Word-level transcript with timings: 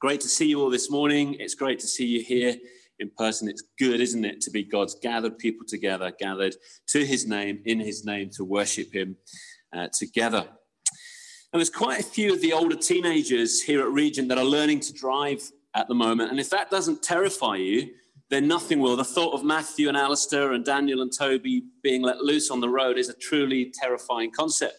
Great 0.00 0.22
to 0.22 0.28
see 0.28 0.46
you 0.46 0.62
all 0.62 0.70
this 0.70 0.90
morning. 0.90 1.36
It's 1.38 1.54
great 1.54 1.78
to 1.80 1.86
see 1.86 2.06
you 2.06 2.22
here 2.22 2.54
in 3.00 3.10
person. 3.18 3.50
It's 3.50 3.64
good, 3.78 4.00
isn't 4.00 4.24
it, 4.24 4.40
to 4.40 4.50
be 4.50 4.62
God's 4.62 4.94
gathered 4.94 5.36
people 5.36 5.66
together, 5.66 6.10
gathered 6.18 6.56
to 6.88 7.04
his 7.04 7.26
name, 7.26 7.60
in 7.66 7.78
his 7.78 8.02
name, 8.06 8.30
to 8.36 8.44
worship 8.44 8.94
him 8.94 9.16
uh, 9.76 9.88
together. 9.92 10.46
And 11.52 11.60
there's 11.60 11.68
quite 11.68 12.00
a 12.00 12.02
few 12.02 12.32
of 12.32 12.40
the 12.40 12.54
older 12.54 12.76
teenagers 12.76 13.60
here 13.60 13.82
at 13.82 13.90
Regent 13.90 14.30
that 14.30 14.38
are 14.38 14.44
learning 14.44 14.80
to 14.80 14.94
drive 14.94 15.42
at 15.74 15.86
the 15.86 15.94
moment. 15.94 16.30
And 16.30 16.40
if 16.40 16.48
that 16.48 16.70
doesn't 16.70 17.02
terrify 17.02 17.56
you, 17.56 17.90
then 18.30 18.48
nothing 18.48 18.80
will. 18.80 18.96
The 18.96 19.04
thought 19.04 19.34
of 19.34 19.44
Matthew 19.44 19.88
and 19.88 19.98
Alistair 19.98 20.52
and 20.52 20.64
Daniel 20.64 21.02
and 21.02 21.12
Toby 21.12 21.64
being 21.82 22.00
let 22.00 22.20
loose 22.20 22.50
on 22.50 22.60
the 22.60 22.70
road 22.70 22.96
is 22.96 23.10
a 23.10 23.14
truly 23.14 23.70
terrifying 23.78 24.30
concept. 24.30 24.78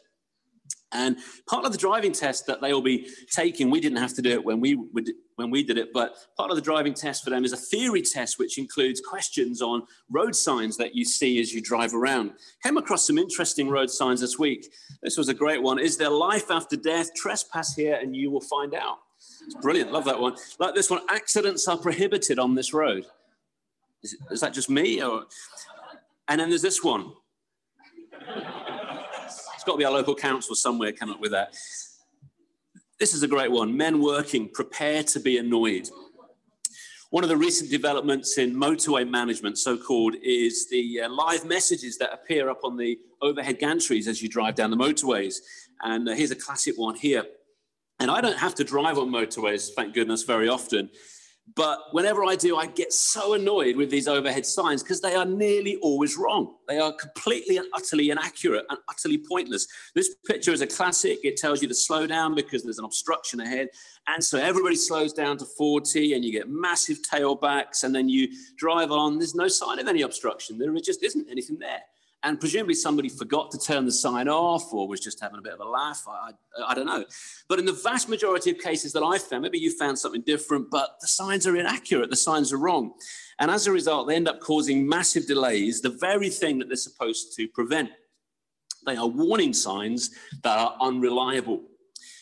And 0.94 1.18
part 1.48 1.66
of 1.66 1.72
the 1.72 1.78
driving 1.78 2.12
test 2.12 2.46
that 2.48 2.62
they 2.62 2.74
will 2.74 2.82
be 2.82 3.08
taking, 3.32 3.70
we 3.70 3.80
didn't 3.80 4.00
have 4.00 4.14
to 4.16 4.22
do 4.22 4.32
it 4.32 4.44
when 4.44 4.60
we 4.60 4.78
when 5.36 5.50
we 5.50 5.64
did 5.64 5.78
it, 5.78 5.92
but 5.92 6.16
part 6.38 6.52
of 6.52 6.56
the 6.56 6.62
driving 6.62 6.94
test 6.94 7.24
for 7.24 7.32
them 7.32 7.44
is 7.44 7.52
a 7.52 7.58
theory 7.58 8.02
test, 8.02 8.38
which 8.38 8.60
includes 8.60 9.02
questions 9.02 9.62
on 9.62 9.82
road 10.12 10.36
signs 10.36 10.78
that 10.78 10.94
you 10.94 11.04
see 11.04 11.40
as 11.40 11.52
you 11.52 11.62
drive 11.62 11.96
around. 11.96 12.34
Came 12.62 12.78
across 12.78 13.08
some 13.08 13.18
interesting 13.18 13.68
road 13.68 13.90
signs 13.90 14.22
this 14.22 14.38
week. 14.38 14.72
This 15.02 15.18
was 15.18 15.30
a 15.30 15.34
great 15.34 15.64
one. 15.64 15.80
Is 15.80 15.98
there 15.98 16.12
life 16.12 16.52
after 16.52 16.76
death? 16.76 17.16
Trespass 17.16 17.74
here, 17.74 17.96
and 17.96 18.16
you 18.16 18.30
will 18.30 18.42
find 18.42 18.76
out. 18.76 19.00
It's 19.46 19.56
brilliant. 19.56 19.92
Love 19.92 20.06
that 20.06 20.20
one. 20.20 20.36
Like 20.60 20.76
this 20.76 20.90
one, 20.90 21.02
accidents 21.10 21.68
are 21.68 21.78
prohibited 21.78 22.38
on 22.38 22.54
this 22.54 22.74
road. 22.74 23.06
Is, 24.04 24.16
is 24.30 24.42
that 24.42 24.54
just 24.54 24.70
me? 24.70 25.02
Or... 25.02 25.24
And 26.28 26.40
then 26.40 26.50
there's 26.50 26.62
this 26.62 26.84
one. 26.84 27.14
It's 29.62 29.66
got 29.68 29.74
to 29.74 29.78
be 29.78 29.86
our 29.86 29.92
local 29.92 30.16
council 30.16 30.56
somewhere 30.56 30.92
come 30.92 31.12
up 31.12 31.20
with 31.20 31.34
that. 31.34 31.54
This 33.00 33.14
is 33.14 33.22
a 33.22 33.28
great 33.28 33.52
one. 33.52 33.78
Men 33.78 34.02
working, 34.02 34.50
prepare 34.50 35.04
to 35.04 35.20
be 35.20 35.38
annoyed. 35.38 35.88
One 37.12 37.24
of 37.24 37.30
the 37.30 37.38
recent 37.38 37.70
developments 37.70 38.40
in 38.40 38.56
motorway 38.56 39.08
management, 39.08 39.60
so 39.60 39.78
called, 39.78 40.16
is 40.24 40.68
the 40.72 41.02
uh, 41.02 41.10
live 41.10 41.46
messages 41.46 42.00
that 42.00 42.12
appear 42.12 42.50
up 42.50 42.62
on 42.64 42.76
the 42.76 42.98
overhead 43.22 43.60
gantries 43.60 44.08
as 44.08 44.20
you 44.20 44.30
drive 44.30 44.56
down 44.56 44.72
the 44.72 44.78
motorways. 44.78 45.36
And 45.84 46.10
uh, 46.10 46.14
here's 46.14 46.32
a 46.32 46.36
classic 46.36 46.74
one 46.80 46.96
here. 46.96 47.24
And 48.00 48.10
I 48.10 48.20
don't 48.20 48.40
have 48.40 48.56
to 48.56 48.64
drive 48.64 48.98
on 48.98 49.12
motorways, 49.12 49.70
thank 49.76 49.94
goodness, 49.94 50.24
very 50.24 50.50
often. 50.50 50.90
But 51.56 51.80
whenever 51.92 52.24
I 52.24 52.36
do, 52.36 52.56
I 52.56 52.68
get 52.68 52.94
so 52.94 53.34
annoyed 53.34 53.76
with 53.76 53.90
these 53.90 54.08
overhead 54.08 54.46
signs 54.46 54.84
because 54.84 55.02
they 55.02 55.16
are 55.16 55.26
nearly 55.26 55.78
always 55.78 56.18
wrong. 56.18 56.56
They 56.68 56.80
are 56.80 56.94
completely 56.94 57.58
and 57.58 57.68
utterly 57.74 58.10
inaccurate 58.10 58.66
and 58.70 58.80
utterly 58.88 59.18
pointless. 59.18 59.68
This 59.94 60.16
picture 60.26 60.52
is 60.52 60.62
a 60.62 60.68
classic. 60.68 61.20
It 61.24 61.38
tells 61.38 61.62
you 61.62 61.68
to 61.68 61.74
slow 61.74 62.08
down 62.08 62.36
because 62.36 62.64
there's 62.64 62.80
an 62.80 62.86
obstruction 62.86 63.42
ahead. 63.42 63.70
And 64.08 64.24
so 64.24 64.38
everybody 64.38 64.76
slows 64.76 65.14
down 65.14 65.38
to 65.38 65.46
40 65.46 66.14
and 66.14 66.24
you 66.24 66.32
get 66.32 66.48
massive 66.48 67.00
tailbacks 67.02 67.84
and 67.84 67.94
then 67.94 68.08
you 68.08 68.30
drive 68.58 68.92
on. 68.92 69.18
There's 69.18 69.36
no 69.36 69.48
sign 69.48 69.80
of 69.80 69.88
any 69.88 70.04
obstruction. 70.04 70.58
There 70.58 70.74
just 70.76 71.04
isn't 71.04 71.30
anything 71.30 71.60
there 71.60 71.82
and 72.24 72.40
presumably 72.40 72.76
somebody 72.76 73.10
forgot 73.10 73.50
to 73.52 73.58
turn 73.58 73.86
the 73.86 73.92
sign 73.92 74.28
off 74.28 74.72
or 74.74 74.88
was 74.88 75.00
just 75.00 75.20
having 75.20 75.40
a 75.40 75.42
bit 75.42 75.54
of 75.54 75.60
a 75.60 75.68
laugh. 75.68 76.04
I, 76.08 76.32
I, 76.60 76.72
I, 76.72 76.76
don't 76.76 76.86
know. 76.86 77.04
But 77.48 77.60
in 77.60 77.66
the 77.66 77.74
vast 77.74 78.10
majority 78.10 78.52
of 78.52 78.60
cases 78.60 78.94
that 78.94 79.02
I 79.02 79.18
found, 79.18 79.42
maybe 79.42 79.58
you 79.58 79.76
found 79.76 79.98
something 79.98 80.22
different, 80.22 80.70
but 80.70 80.98
the 81.02 81.08
signs 81.08 81.48
are 81.48 81.56
inaccurate, 81.56 82.10
the 82.10 82.16
signs 82.16 82.54
are 82.54 82.58
wrong. 82.58 82.94
And 83.40 83.50
as 83.50 83.66
a 83.66 83.72
result, 83.72 84.08
they 84.08 84.16
end 84.16 84.28
up 84.28 84.40
causing 84.40 84.88
massive 84.88 85.26
delays, 85.26 85.82
the 85.82 85.90
very 85.90 86.30
thing 86.30 86.60
that 86.60 86.68
they're 86.68 86.78
supposed 86.78 87.36
to 87.38 87.48
prevent. 87.48 87.90
They 88.86 88.96
are 88.96 89.08
warning 89.08 89.54
signs 89.54 90.12
that 90.44 90.58
are 90.58 90.76
unreliable. 90.80 91.64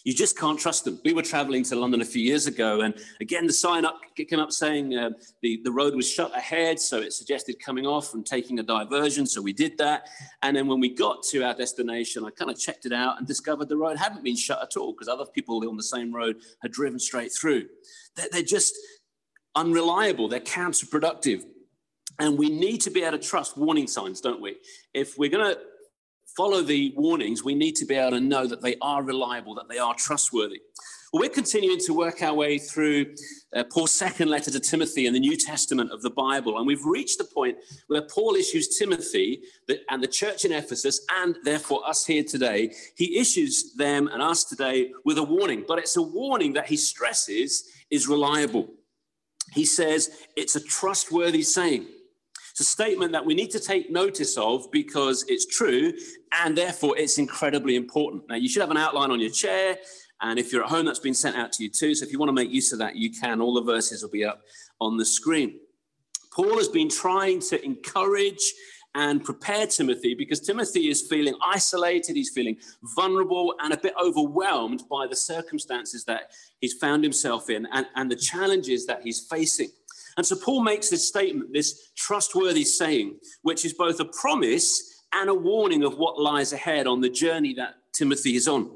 You 0.10 0.16
just 0.16 0.36
can't 0.36 0.60
trust 0.60 0.86
them. 0.86 1.00
We 1.06 1.14
were 1.14 1.22
traveling 1.22 1.62
to 1.66 1.76
London 1.76 2.02
a 2.02 2.06
few 2.06 2.24
years 2.24 2.48
ago, 2.48 2.82
and 2.82 2.96
again, 3.22 3.46
the 3.46 3.54
sign 3.54 3.86
up 3.86 4.02
came 4.16 4.40
up 4.40 4.52
saying 4.52 4.98
uh, 4.98 5.12
the, 5.44 5.62
the 5.64 5.72
road 5.72 5.94
was 5.94 6.10
shut 6.10 6.36
ahead, 6.36 6.80
so 6.80 6.98
it 6.98 7.14
suggested 7.14 7.64
coming 7.64 7.86
off 7.86 8.16
and 8.16 8.26
taking 8.26 8.58
a 8.58 8.64
diversion. 8.64 9.28
So 9.28 9.40
we 9.40 9.54
did 9.54 9.78
that. 9.78 10.08
And 10.42 10.58
then 10.58 10.66
when 10.66 10.80
we 10.80 10.90
got 10.90 11.22
to 11.26 11.44
our 11.44 11.54
destination, 11.54 12.26
I 12.26 12.32
kind 12.32 12.50
of 12.50 12.58
checked 12.58 12.88
it 12.88 12.92
out 12.92 13.20
and 13.20 13.28
discovered 13.28 13.70
the 13.70 13.78
road 13.78 14.00
hadn't 14.00 14.24
been 14.24 14.36
shut 14.36 14.60
at 14.64 14.76
all 14.78 14.94
because 14.94 15.08
other 15.08 15.28
people 15.28 15.64
on 15.70 15.78
the 15.78 15.84
same 15.84 16.12
road 16.12 16.38
had 16.64 16.72
driven 16.72 16.98
straight 16.98 17.32
through. 17.32 17.68
They're, 18.16 18.30
they're 18.32 18.42
just 18.42 18.74
unreliable, 19.54 20.28
they're 20.28 20.40
counterproductive. 20.40 21.44
And 22.18 22.36
we 22.36 22.50
need 22.50 22.80
to 22.80 22.90
be 22.90 23.04
able 23.04 23.20
to 23.20 23.24
trust 23.24 23.60
warning 23.60 23.86
signs, 23.86 24.22
don't 24.22 24.42
we? 24.42 24.56
If 24.92 25.20
we're 25.20 25.30
going 25.30 25.54
to 25.54 25.62
follow 26.40 26.62
the 26.62 26.94
warnings, 26.96 27.44
we 27.44 27.54
need 27.54 27.76
to 27.76 27.86
be 27.86 27.96
able 27.96 28.12
to 28.12 28.22
know 28.22 28.48
that 28.48 28.62
they 28.62 28.78
are 28.82 29.04
reliable, 29.04 29.54
that 29.54 29.68
they 29.68 29.78
are 29.78 29.94
trustworthy. 29.96 30.62
Well, 31.12 31.20
we're 31.20 31.28
continuing 31.28 31.80
to 31.80 31.94
work 31.94 32.22
our 32.22 32.34
way 32.34 32.58
through 32.58 33.14
uh, 33.54 33.66
Paul's 33.66 33.94
second 33.94 34.30
letter 34.30 34.50
to 34.52 34.60
Timothy 34.62 35.06
in 35.06 35.12
the 35.12 35.20
New 35.20 35.36
Testament 35.36 35.92
of 35.92 36.02
the 36.02 36.12
Bible. 36.12 36.58
And 36.58 36.66
we've 36.66 36.86
reached 36.86 37.18
the 37.18 37.26
point 37.26 37.58
where 37.88 38.04
Paul 38.04 38.36
issues 38.36 38.78
Timothy 38.78 39.42
and 39.90 40.02
the 40.02 40.08
church 40.08 40.46
in 40.46 40.54
Ephesus, 40.54 41.06
and 41.18 41.36
therefore 41.44 41.86
us 41.86 42.06
here 42.06 42.24
today, 42.24 42.72
he 42.96 43.18
issues 43.18 43.74
them 43.74 44.08
and 44.08 44.22
us 44.22 44.46
today 44.46 44.94
with 45.04 45.18
a 45.18 45.24
warning. 45.24 45.66
But 45.68 45.80
it's 45.80 45.98
a 45.98 46.02
warning 46.02 46.54
that 46.54 46.70
he 46.70 46.78
stresses 46.78 47.66
is 47.92 48.08
reliable. 48.08 48.70
He 49.52 49.66
says 49.66 50.10
it's 50.38 50.56
a 50.56 50.64
trustworthy 50.64 51.42
saying. 51.42 51.88
It's 52.60 52.68
a 52.68 52.72
statement 52.74 53.14
that 53.14 53.26
we 53.26 53.36
need 53.36 53.52
to 53.52 53.60
take 53.62 53.90
notice 53.90 54.38
of 54.38 54.70
because 54.70 55.24
it's 55.30 55.46
true 55.46 55.94
and 56.44 56.58
therefore 56.58 56.98
it's 56.98 57.18
incredibly 57.18 57.78
important. 57.78 58.24
Now, 58.28 58.36
you 58.36 58.50
should 58.50 58.60
have 58.60 58.70
an 58.70 58.76
outline 58.76 59.12
on 59.12 59.22
your 59.22 59.30
chair. 59.30 59.78
And 60.20 60.38
if 60.38 60.52
you're 60.52 60.66
at 60.66 60.70
home, 60.70 60.86
that's 60.86 61.00
been 61.00 61.14
sent 61.14 61.38
out 61.38 61.54
to 61.54 61.64
you 61.64 61.70
too. 61.70 61.96
So 61.96 62.06
if 62.06 62.12
you 62.12 62.20
want 62.20 62.28
to 62.28 62.34
make 62.34 62.52
use 62.52 62.74
of 62.74 62.80
that, 62.80 62.98
you 62.98 63.12
can. 63.12 63.40
All 63.40 63.54
the 63.54 63.62
verses 63.62 64.04
will 64.04 64.10
be 64.10 64.26
up 64.26 64.42
on 64.82 64.98
the 64.98 65.06
screen. 65.06 65.58
Paul 66.34 66.58
has 66.58 66.68
been 66.68 66.90
trying 66.90 67.40
to 67.44 67.64
encourage 67.64 68.44
and 68.94 69.24
prepare 69.24 69.66
Timothy 69.66 70.14
because 70.14 70.42
Timothy 70.42 70.90
is 70.90 71.08
feeling 71.10 71.36
isolated, 71.48 72.18
he's 72.18 72.32
feeling 72.32 72.58
vulnerable 72.94 73.56
and 73.62 73.72
a 73.72 73.78
bit 73.78 73.94
overwhelmed 74.04 74.84
by 74.92 75.08
the 75.08 75.16
circumstances 75.16 76.04
that 76.08 76.32
he's 76.60 76.74
found 76.74 77.06
himself 77.06 77.50
in 77.50 77.68
and, 77.72 77.86
and 77.96 78.12
the 78.12 78.18
challenges 78.18 78.86
that 78.86 79.02
he's 79.02 79.26
facing. 79.30 79.70
And 80.18 80.26
so 80.26 80.36
Paul 80.36 80.64
makes 80.64 80.90
this 80.90 81.08
statement, 81.08 81.54
this 81.54 81.92
trustworthy 81.96 82.64
saying, 82.64 83.18
which 83.42 83.66
is 83.66 83.74
both 83.74 84.00
a 84.00 84.06
promise 84.06 85.06
and 85.14 85.30
a 85.30 85.34
warning 85.34 85.84
of 85.84 85.98
what 85.98 86.20
lies 86.20 86.54
ahead 86.54 86.88
on 86.88 87.02
the 87.02 87.10
journey 87.10 87.54
that 87.56 87.76
Timothy 87.94 88.36
is 88.36 88.48
on. 88.48 88.72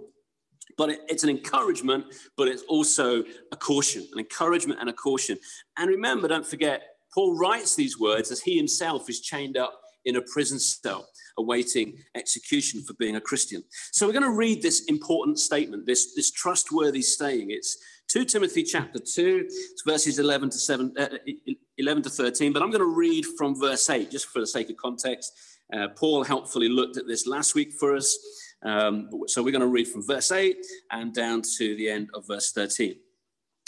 But 0.77 0.89
it's 1.07 1.23
an 1.23 1.29
encouragement, 1.29 2.05
but 2.35 2.47
it's 2.47 2.63
also 2.63 3.23
a 3.51 3.55
caution, 3.55 4.07
an 4.13 4.19
encouragement 4.19 4.79
and 4.79 4.89
a 4.89 4.93
caution. 4.93 5.37
And 5.77 5.89
remember, 5.89 6.27
don't 6.27 6.45
forget, 6.45 6.81
Paul 7.13 7.37
writes 7.37 7.75
these 7.75 7.99
words 7.99 8.31
as 8.31 8.41
he 8.41 8.57
himself 8.57 9.09
is 9.09 9.21
chained 9.21 9.55
up 9.55 9.79
in 10.05 10.15
a 10.15 10.21
prison 10.21 10.59
cell 10.59 11.07
awaiting 11.37 11.97
execution 12.15 12.83
for 12.83 12.93
being 12.95 13.15
a 13.15 13.21
Christian. 13.21 13.63
So 13.91 14.05
we're 14.05 14.13
going 14.13 14.23
to 14.23 14.37
read 14.37 14.61
this 14.61 14.85
important 14.85 15.39
statement, 15.39 15.85
this, 15.85 16.13
this 16.15 16.31
trustworthy 16.31 17.01
saying. 17.01 17.51
It's 17.51 17.77
2 18.13 18.25
Timothy 18.25 18.61
chapter 18.61 18.99
2, 18.99 19.49
verses 19.87 20.19
11 20.19 20.51
to 20.51 20.57
7, 20.59 20.93
uh, 20.99 21.07
11 21.79 22.03
to 22.03 22.11
13, 22.11 22.53
but 22.53 22.61
I'm 22.61 22.69
going 22.69 22.79
to 22.79 22.95
read 22.95 23.25
from 23.39 23.59
verse 23.59 23.89
8 23.89 24.11
just 24.11 24.27
for 24.27 24.39
the 24.39 24.45
sake 24.45 24.69
of 24.69 24.77
context. 24.77 25.33
Uh, 25.75 25.87
Paul 25.95 26.23
helpfully 26.23 26.69
looked 26.69 26.97
at 26.97 27.07
this 27.07 27.25
last 27.25 27.55
week 27.55 27.73
for 27.79 27.95
us. 27.95 28.15
Um, 28.63 29.09
so 29.25 29.41
we're 29.41 29.49
going 29.49 29.61
to 29.61 29.67
read 29.67 29.87
from 29.87 30.05
verse 30.05 30.31
8 30.31 30.57
and 30.91 31.11
down 31.11 31.41
to 31.57 31.75
the 31.75 31.89
end 31.89 32.11
of 32.13 32.27
verse 32.27 32.51
13. 32.51 32.97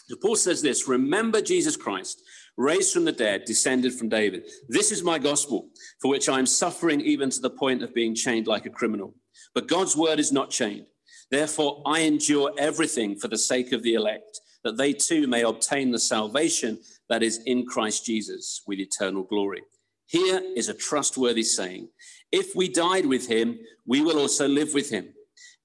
So 0.10 0.16
Paul 0.22 0.36
says 0.36 0.62
this 0.62 0.88
Remember 0.88 1.42
Jesus 1.42 1.76
Christ, 1.76 2.22
raised 2.56 2.94
from 2.94 3.06
the 3.06 3.12
dead, 3.12 3.46
descended 3.46 3.96
from 3.96 4.10
David. 4.10 4.48
This 4.70 4.92
is 4.92 5.02
my 5.02 5.18
gospel, 5.18 5.70
for 6.00 6.12
which 6.12 6.30
I 6.30 6.38
am 6.38 6.46
suffering 6.46 7.02
even 7.02 7.32
to 7.32 7.40
the 7.40 7.50
point 7.50 7.82
of 7.82 7.96
being 7.96 8.14
chained 8.14 8.46
like 8.46 8.68
a 8.68 8.70
criminal. 8.70 9.16
But 9.56 9.68
God's 9.68 9.98
word 9.98 10.20
is 10.20 10.32
not 10.32 10.52
chained. 10.52 10.86
Therefore, 11.32 11.82
I 11.86 12.02
endure 12.02 12.52
everything 12.58 13.16
for 13.16 13.28
the 13.28 13.38
sake 13.38 13.72
of 13.72 13.84
the 13.84 13.96
elect, 13.96 14.40
that 14.64 14.78
they 14.78 14.94
too 14.94 15.28
may 15.28 15.44
obtain 15.44 15.92
the 15.92 16.00
salvation 16.00 16.80
that 17.10 17.24
is 17.24 17.42
in 17.46 17.66
Christ 17.66 18.06
Jesus 18.06 18.62
with 18.68 18.80
eternal 18.80 19.24
glory. 19.24 19.62
Here 20.08 20.42
is 20.56 20.70
a 20.70 20.74
trustworthy 20.74 21.44
saying 21.44 21.90
If 22.32 22.56
we 22.56 22.68
died 22.68 23.06
with 23.06 23.28
him, 23.28 23.60
we 23.86 24.02
will 24.02 24.20
also 24.20 24.48
live 24.48 24.74
with 24.74 24.90
him. 24.90 25.14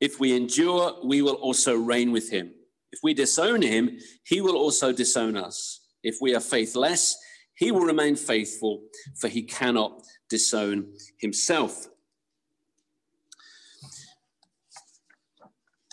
If 0.00 0.18
we 0.18 0.34
endure, 0.34 0.96
we 1.04 1.20
will 1.22 1.34
also 1.34 1.76
reign 1.76 2.10
with 2.10 2.30
him. 2.30 2.52
If 2.92 3.00
we 3.02 3.14
disown 3.14 3.62
him, 3.62 3.98
he 4.24 4.40
will 4.40 4.56
also 4.56 4.92
disown 4.92 5.36
us. 5.36 5.80
If 6.02 6.16
we 6.20 6.34
are 6.34 6.40
faithless, 6.40 7.16
he 7.54 7.70
will 7.70 7.82
remain 7.82 8.16
faithful, 8.16 8.82
for 9.20 9.28
he 9.28 9.42
cannot 9.42 10.02
disown 10.30 10.86
himself. 11.20 11.86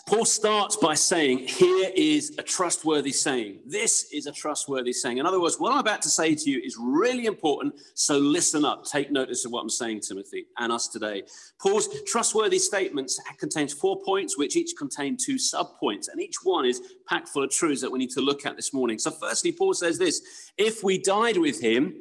Paul 0.08 0.24
starts 0.24 0.74
by 0.74 0.94
saying, 0.94 1.48
Here 1.48 1.90
is 1.94 2.34
a 2.38 2.42
trustworthy 2.42 3.12
saying. 3.12 3.58
This 3.66 4.10
is 4.10 4.26
a 4.26 4.32
trustworthy 4.32 4.94
saying. 4.94 5.18
In 5.18 5.26
other 5.26 5.38
words, 5.38 5.56
what 5.60 5.70
I'm 5.70 5.80
about 5.80 6.00
to 6.00 6.08
say 6.08 6.34
to 6.34 6.50
you 6.50 6.62
is 6.64 6.78
really 6.80 7.26
important, 7.26 7.74
so 7.92 8.16
listen 8.16 8.64
up. 8.64 8.86
Take 8.86 9.10
notice 9.10 9.44
of 9.44 9.52
what 9.52 9.60
I'm 9.60 9.68
saying, 9.68 10.00
Timothy, 10.00 10.46
and 10.56 10.72
us 10.72 10.88
today. 10.88 11.24
Paul's 11.60 11.90
trustworthy 12.06 12.58
statements 12.58 13.20
contains 13.38 13.74
four 13.74 14.02
points, 14.02 14.38
which 14.38 14.56
each 14.56 14.70
contain 14.78 15.18
two 15.18 15.34
subpoints, 15.34 16.08
and 16.10 16.22
each 16.22 16.36
one 16.42 16.64
is 16.64 16.80
packed 17.06 17.28
full 17.28 17.44
of 17.44 17.50
truths 17.50 17.82
that 17.82 17.92
we 17.92 17.98
need 17.98 18.10
to 18.12 18.22
look 18.22 18.46
at 18.46 18.56
this 18.56 18.72
morning. 18.72 18.98
So, 18.98 19.10
firstly, 19.10 19.52
Paul 19.52 19.74
says 19.74 19.98
this 19.98 20.52
If 20.56 20.82
we 20.82 20.96
died 20.96 21.36
with 21.36 21.60
him, 21.60 21.92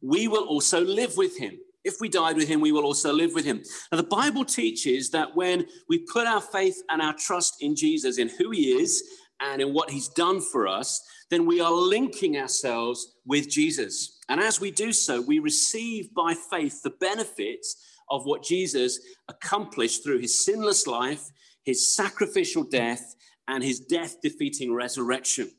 we 0.00 0.26
will 0.26 0.44
also 0.44 0.80
live 0.80 1.18
with 1.18 1.36
him. 1.36 1.58
If 1.84 1.96
we 2.00 2.08
died 2.08 2.36
with 2.36 2.48
him, 2.48 2.60
we 2.60 2.72
will 2.72 2.84
also 2.84 3.12
live 3.12 3.32
with 3.34 3.44
him. 3.44 3.62
Now, 3.90 3.96
the 3.96 4.04
Bible 4.04 4.44
teaches 4.44 5.10
that 5.10 5.34
when 5.34 5.66
we 5.88 5.98
put 5.98 6.26
our 6.26 6.40
faith 6.40 6.80
and 6.90 7.02
our 7.02 7.14
trust 7.14 7.56
in 7.60 7.74
Jesus, 7.74 8.18
in 8.18 8.28
who 8.28 8.50
he 8.50 8.72
is 8.72 9.02
and 9.40 9.60
in 9.60 9.72
what 9.72 9.90
he's 9.90 10.08
done 10.08 10.40
for 10.40 10.68
us, 10.68 11.02
then 11.30 11.46
we 11.46 11.60
are 11.60 11.72
linking 11.72 12.36
ourselves 12.36 13.16
with 13.26 13.48
Jesus. 13.48 14.18
And 14.28 14.40
as 14.40 14.60
we 14.60 14.70
do 14.70 14.92
so, 14.92 15.20
we 15.20 15.38
receive 15.38 16.12
by 16.14 16.34
faith 16.50 16.82
the 16.82 16.90
benefits 17.00 17.76
of 18.10 18.26
what 18.26 18.44
Jesus 18.44 19.00
accomplished 19.28 20.04
through 20.04 20.18
his 20.18 20.44
sinless 20.44 20.86
life, 20.86 21.24
his 21.64 21.94
sacrificial 21.96 22.62
death, 22.64 23.16
and 23.48 23.64
his 23.64 23.80
death 23.80 24.20
defeating 24.22 24.72
resurrection. 24.74 25.50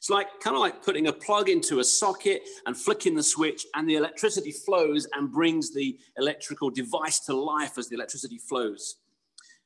It's 0.00 0.08
like 0.08 0.28
kind 0.42 0.56
of 0.56 0.60
like 0.60 0.82
putting 0.82 1.08
a 1.08 1.12
plug 1.12 1.50
into 1.50 1.80
a 1.80 1.84
socket 1.84 2.40
and 2.64 2.74
flicking 2.74 3.14
the 3.14 3.22
switch, 3.22 3.66
and 3.74 3.86
the 3.86 3.96
electricity 3.96 4.50
flows 4.50 5.06
and 5.12 5.30
brings 5.30 5.74
the 5.74 5.98
electrical 6.16 6.70
device 6.70 7.20
to 7.26 7.34
life 7.34 7.76
as 7.76 7.90
the 7.90 7.96
electricity 7.96 8.38
flows. 8.38 8.96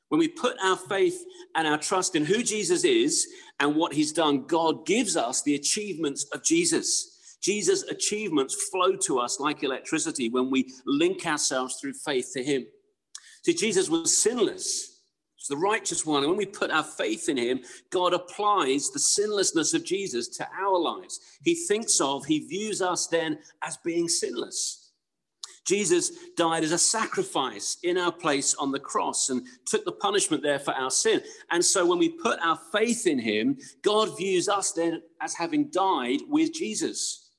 When 0.09 0.19
we 0.19 0.27
put 0.27 0.57
our 0.61 0.77
faith 0.77 1.25
and 1.55 1.69
our 1.69 1.79
trust 1.79 2.17
in 2.17 2.25
who 2.25 2.43
Jesus 2.43 2.83
is 2.83 3.29
and 3.61 3.77
what 3.77 3.93
he's 3.93 4.11
done, 4.11 4.45
God 4.45 4.85
gives 4.87 5.17
us 5.17 5.43
the 5.43 5.55
achievements 5.55 6.25
of 6.33 6.43
Jesus. 6.43 7.39
Jesus' 7.41 7.85
achievements 7.85 8.71
flow 8.73 8.97
to 9.05 9.21
us 9.21 9.39
like 9.39 9.63
electricity 9.63 10.31
when 10.31 10.51
we 10.51 10.69
link 10.85 11.25
ourselves 11.27 11.77
through 11.81 11.93
faith 11.93 12.31
to 12.33 12.43
him. 12.43 12.67
See, 13.45 13.55
Jesus 13.55 13.89
was 13.89 14.17
sinless 14.17 14.94
the 15.49 15.57
righteous 15.57 16.07
one. 16.07 16.23
And 16.23 16.31
when 16.31 16.39
we 16.39 16.47
put 16.47 16.71
our 16.71 16.85
faith 16.85 17.29
in 17.29 17.37
him, 17.37 17.61
God 17.91 18.15
applies 18.15 18.91
the 18.91 18.99
sinlessness 18.99 19.75
of 19.75 19.85
Jesus 19.85 20.29
to 20.29 20.49
our 20.59 20.79
lives. 20.79 21.21
He 21.43 21.55
thinks 21.55 22.01
of, 22.01 22.25
he 22.25 22.41
views 22.41 22.81
us 22.81 23.07
then 23.07 23.39
as 23.63 23.77
being 23.79 24.09
sinless. 24.09 24.81
Jesus 25.65 26.13
died 26.37 26.63
as 26.63 26.73
a 26.73 26.79
sacrifice 26.79 27.79
in 27.83 27.97
our 27.97 28.13
place 28.13 28.55
on 28.55 28.71
the 28.71 28.79
cross 28.79 29.31
and 29.31 29.47
took 29.67 29.85
the 29.85 29.93
punishment 29.93 30.43
there 30.43 30.59
for 30.59 30.75
our 30.75 30.91
sin. 30.91 31.23
And 31.51 31.65
so 31.65 31.87
when 31.87 31.99
we 31.99 32.11
put 32.11 32.39
our 32.41 32.59
faith 32.71 33.07
in 33.07 33.19
him, 33.19 33.57
God 33.83 34.17
views 34.17 34.49
us 34.49 34.73
then 34.73 35.01
as 35.23 35.35
having 35.35 35.71
died 35.71 36.21
with 36.29 36.53
Jesus. 36.53 37.31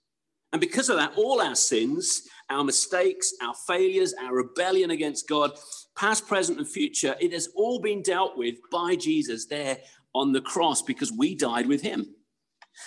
And 0.52 0.60
because 0.60 0.90
of 0.90 0.98
that, 0.98 1.14
all 1.18 1.42
our 1.42 1.56
sins, 1.56 2.24
our 2.50 2.64
mistakes, 2.64 3.34
our 3.44 3.54
failures, 3.68 4.14
our 4.20 4.34
rebellion 4.34 4.92
against 4.92 5.28
God, 5.28 5.52
past, 5.96 6.28
present, 6.28 6.60
and 6.60 6.68
future, 6.68 7.16
it 7.20 7.34
has 7.34 7.50
all 7.56 7.80
been 7.80 8.02
dealt 8.02 8.38
with 8.38 8.56
by 8.72 8.96
Jesus 8.96 9.46
there 9.46 9.78
on 10.14 10.32
the 10.32 10.42
cross 10.42 10.82
because 10.82 11.12
we 11.12 11.36
died 11.36 11.68
with 11.68 11.82
him. 11.82 12.16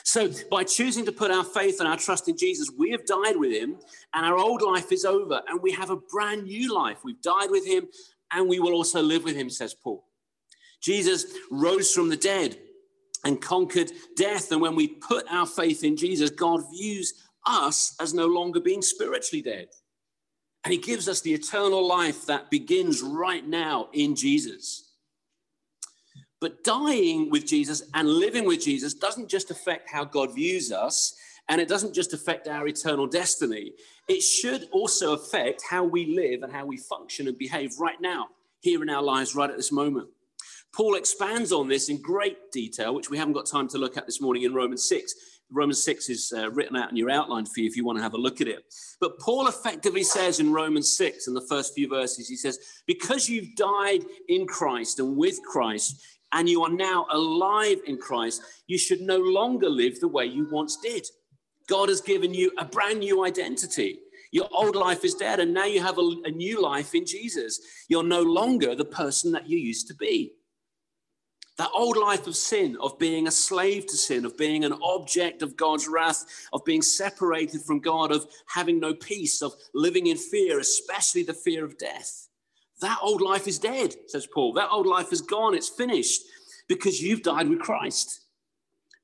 So, 0.04 0.30
by 0.50 0.64
choosing 0.64 1.06
to 1.06 1.12
put 1.12 1.30
our 1.30 1.44
faith 1.44 1.80
and 1.80 1.88
our 1.88 1.96
trust 1.96 2.28
in 2.28 2.36
Jesus, 2.36 2.70
we 2.76 2.90
have 2.90 3.06
died 3.06 3.36
with 3.36 3.52
him, 3.52 3.78
and 4.12 4.26
our 4.26 4.36
old 4.36 4.60
life 4.60 4.92
is 4.92 5.06
over, 5.06 5.40
and 5.48 5.62
we 5.62 5.72
have 5.72 5.88
a 5.88 5.96
brand 5.96 6.44
new 6.44 6.74
life. 6.74 6.98
We've 7.04 7.22
died 7.22 7.50
with 7.50 7.66
him, 7.66 7.88
and 8.30 8.48
we 8.48 8.60
will 8.60 8.74
also 8.74 9.00
live 9.00 9.24
with 9.24 9.34
him, 9.34 9.48
says 9.48 9.74
Paul. 9.74 10.04
Jesus 10.82 11.26
rose 11.50 11.92
from 11.92 12.10
the 12.10 12.16
dead 12.16 12.58
and 13.24 13.40
conquered 13.40 13.90
death. 14.16 14.52
And 14.52 14.60
when 14.60 14.76
we 14.76 14.88
put 14.88 15.24
our 15.30 15.46
faith 15.46 15.84
in 15.84 15.96
Jesus, 15.96 16.30
God 16.30 16.62
views 16.70 17.14
us 17.46 17.96
as 18.00 18.14
no 18.14 18.26
longer 18.26 18.60
being 18.60 18.82
spiritually 18.82 19.42
dead. 19.42 19.68
And 20.64 20.72
he 20.72 20.78
gives 20.78 21.08
us 21.08 21.20
the 21.20 21.32
eternal 21.32 21.86
life 21.86 22.26
that 22.26 22.50
begins 22.50 23.02
right 23.02 23.46
now 23.46 23.88
in 23.92 24.16
Jesus. 24.16 24.92
But 26.40 26.62
dying 26.62 27.30
with 27.30 27.46
Jesus 27.46 27.82
and 27.94 28.08
living 28.08 28.44
with 28.44 28.62
Jesus 28.62 28.94
doesn't 28.94 29.28
just 29.28 29.50
affect 29.50 29.90
how 29.90 30.04
God 30.04 30.34
views 30.34 30.70
us, 30.70 31.16
and 31.48 31.60
it 31.60 31.68
doesn't 31.68 31.94
just 31.94 32.12
affect 32.12 32.46
our 32.46 32.68
eternal 32.68 33.06
destiny. 33.06 33.72
It 34.08 34.20
should 34.20 34.68
also 34.70 35.14
affect 35.14 35.62
how 35.68 35.84
we 35.84 36.14
live 36.14 36.42
and 36.42 36.52
how 36.52 36.66
we 36.66 36.76
function 36.76 37.26
and 37.26 37.38
behave 37.38 37.72
right 37.78 38.00
now, 38.00 38.28
here 38.60 38.82
in 38.82 38.90
our 38.90 39.02
lives, 39.02 39.34
right 39.34 39.50
at 39.50 39.56
this 39.56 39.72
moment. 39.72 40.08
Paul 40.74 40.94
expands 40.94 41.50
on 41.50 41.68
this 41.68 41.88
in 41.88 42.00
great 42.00 42.52
detail, 42.52 42.94
which 42.94 43.10
we 43.10 43.18
haven't 43.18 43.34
got 43.34 43.46
time 43.46 43.68
to 43.68 43.78
look 43.78 43.96
at 43.96 44.06
this 44.06 44.20
morning 44.20 44.42
in 44.42 44.54
Romans 44.54 44.86
6. 44.88 45.14
Romans 45.50 45.82
6 45.82 46.10
is 46.10 46.32
uh, 46.36 46.50
written 46.50 46.76
out 46.76 46.90
in 46.90 46.96
your 46.96 47.10
outline 47.10 47.46
for 47.46 47.60
you 47.60 47.66
if 47.66 47.76
you 47.76 47.84
want 47.84 47.98
to 47.98 48.02
have 48.02 48.14
a 48.14 48.18
look 48.18 48.40
at 48.40 48.48
it. 48.48 48.64
But 49.00 49.18
Paul 49.18 49.48
effectively 49.48 50.02
says 50.02 50.40
in 50.40 50.52
Romans 50.52 50.94
6, 50.96 51.26
in 51.26 51.34
the 51.34 51.46
first 51.48 51.74
few 51.74 51.88
verses, 51.88 52.28
he 52.28 52.36
says, 52.36 52.58
Because 52.86 53.28
you've 53.28 53.54
died 53.56 54.04
in 54.28 54.46
Christ 54.46 54.98
and 54.98 55.16
with 55.16 55.38
Christ, 55.42 56.02
and 56.32 56.48
you 56.48 56.62
are 56.62 56.70
now 56.70 57.06
alive 57.10 57.78
in 57.86 57.96
Christ, 57.96 58.42
you 58.66 58.76
should 58.76 59.00
no 59.00 59.18
longer 59.18 59.70
live 59.70 59.98
the 60.00 60.08
way 60.08 60.26
you 60.26 60.46
once 60.50 60.76
did. 60.76 61.06
God 61.66 61.88
has 61.88 62.00
given 62.00 62.34
you 62.34 62.52
a 62.58 62.64
brand 62.64 63.00
new 63.00 63.24
identity. 63.24 63.98
Your 64.30 64.48
old 64.52 64.76
life 64.76 65.04
is 65.04 65.14
dead, 65.14 65.40
and 65.40 65.54
now 65.54 65.64
you 65.64 65.80
have 65.80 65.98
a, 65.98 66.10
a 66.24 66.30
new 66.30 66.62
life 66.62 66.94
in 66.94 67.06
Jesus. 67.06 67.60
You're 67.88 68.02
no 68.02 68.22
longer 68.22 68.74
the 68.74 68.84
person 68.84 69.32
that 69.32 69.48
you 69.48 69.58
used 69.58 69.88
to 69.88 69.94
be. 69.94 70.32
That 71.58 71.70
old 71.74 71.96
life 71.96 72.26
of 72.28 72.36
sin, 72.36 72.76
of 72.80 72.98
being 72.98 73.26
a 73.26 73.32
slave 73.32 73.86
to 73.86 73.96
sin, 73.96 74.24
of 74.24 74.36
being 74.36 74.64
an 74.64 74.74
object 74.80 75.42
of 75.42 75.56
God's 75.56 75.88
wrath, 75.88 76.24
of 76.52 76.64
being 76.64 76.82
separated 76.82 77.62
from 77.62 77.80
God, 77.80 78.12
of 78.12 78.26
having 78.46 78.78
no 78.78 78.94
peace, 78.94 79.42
of 79.42 79.54
living 79.74 80.06
in 80.06 80.16
fear, 80.16 80.60
especially 80.60 81.24
the 81.24 81.34
fear 81.34 81.64
of 81.64 81.76
death. 81.76 82.28
That 82.80 83.00
old 83.02 83.20
life 83.20 83.48
is 83.48 83.58
dead, 83.58 83.96
says 84.06 84.26
Paul. 84.26 84.52
That 84.52 84.70
old 84.70 84.86
life 84.86 85.12
is 85.12 85.20
gone, 85.20 85.54
it's 85.54 85.68
finished 85.68 86.22
because 86.68 87.02
you've 87.02 87.22
died 87.22 87.48
with 87.48 87.58
Christ. 87.58 88.20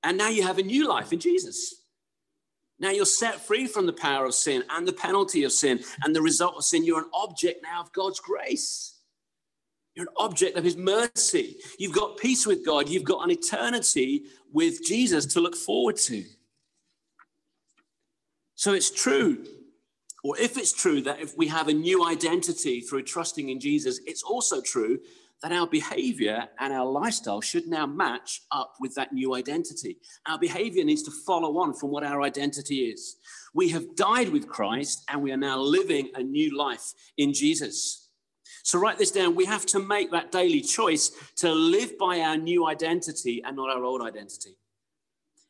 And 0.04 0.16
now 0.16 0.28
you 0.28 0.44
have 0.44 0.58
a 0.58 0.62
new 0.62 0.86
life 0.86 1.12
in 1.12 1.18
Jesus. 1.18 1.82
Now 2.78 2.90
you're 2.90 3.06
set 3.06 3.40
free 3.40 3.66
from 3.66 3.86
the 3.86 3.92
power 3.92 4.26
of 4.26 4.34
sin 4.34 4.62
and 4.70 4.86
the 4.86 4.92
penalty 4.92 5.44
of 5.44 5.52
sin 5.52 5.80
and 6.04 6.14
the 6.14 6.22
result 6.22 6.56
of 6.56 6.64
sin. 6.64 6.84
You're 6.84 7.00
an 7.00 7.10
object 7.14 7.62
now 7.62 7.80
of 7.80 7.92
God's 7.92 8.20
grace. 8.20 8.93
You're 9.94 10.06
an 10.06 10.14
object 10.16 10.56
of 10.56 10.64
his 10.64 10.76
mercy. 10.76 11.56
You've 11.78 11.94
got 11.94 12.16
peace 12.16 12.46
with 12.46 12.66
God. 12.66 12.88
You've 12.88 13.04
got 13.04 13.24
an 13.24 13.30
eternity 13.30 14.24
with 14.52 14.84
Jesus 14.84 15.26
to 15.26 15.40
look 15.40 15.54
forward 15.54 15.96
to. 15.96 16.24
So 18.56 18.72
it's 18.72 18.90
true, 18.90 19.44
or 20.22 20.38
if 20.38 20.56
it's 20.56 20.72
true 20.72 21.02
that 21.02 21.20
if 21.20 21.36
we 21.36 21.48
have 21.48 21.68
a 21.68 21.72
new 21.72 22.06
identity 22.06 22.80
through 22.80 23.02
trusting 23.02 23.50
in 23.50 23.60
Jesus, 23.60 24.00
it's 24.06 24.22
also 24.22 24.60
true 24.60 24.98
that 25.42 25.52
our 25.52 25.66
behavior 25.66 26.48
and 26.58 26.72
our 26.72 26.86
lifestyle 26.86 27.40
should 27.40 27.66
now 27.66 27.84
match 27.84 28.42
up 28.50 28.74
with 28.80 28.94
that 28.94 29.12
new 29.12 29.34
identity. 29.34 29.98
Our 30.26 30.38
behavior 30.38 30.84
needs 30.84 31.02
to 31.02 31.10
follow 31.26 31.58
on 31.58 31.74
from 31.74 31.90
what 31.90 32.04
our 32.04 32.22
identity 32.22 32.86
is. 32.86 33.16
We 33.52 33.68
have 33.68 33.94
died 33.96 34.30
with 34.30 34.48
Christ 34.48 35.04
and 35.10 35.22
we 35.22 35.32
are 35.32 35.36
now 35.36 35.58
living 35.58 36.08
a 36.14 36.22
new 36.22 36.56
life 36.56 36.92
in 37.18 37.34
Jesus. 37.34 38.03
So 38.64 38.78
write 38.78 38.96
this 38.96 39.10
down. 39.10 39.34
We 39.34 39.44
have 39.44 39.66
to 39.66 39.78
make 39.78 40.10
that 40.12 40.32
daily 40.32 40.62
choice 40.62 41.12
to 41.36 41.52
live 41.52 41.98
by 41.98 42.20
our 42.20 42.38
new 42.38 42.66
identity 42.66 43.42
and 43.44 43.56
not 43.56 43.68
our 43.68 43.84
old 43.84 44.00
identity. 44.00 44.56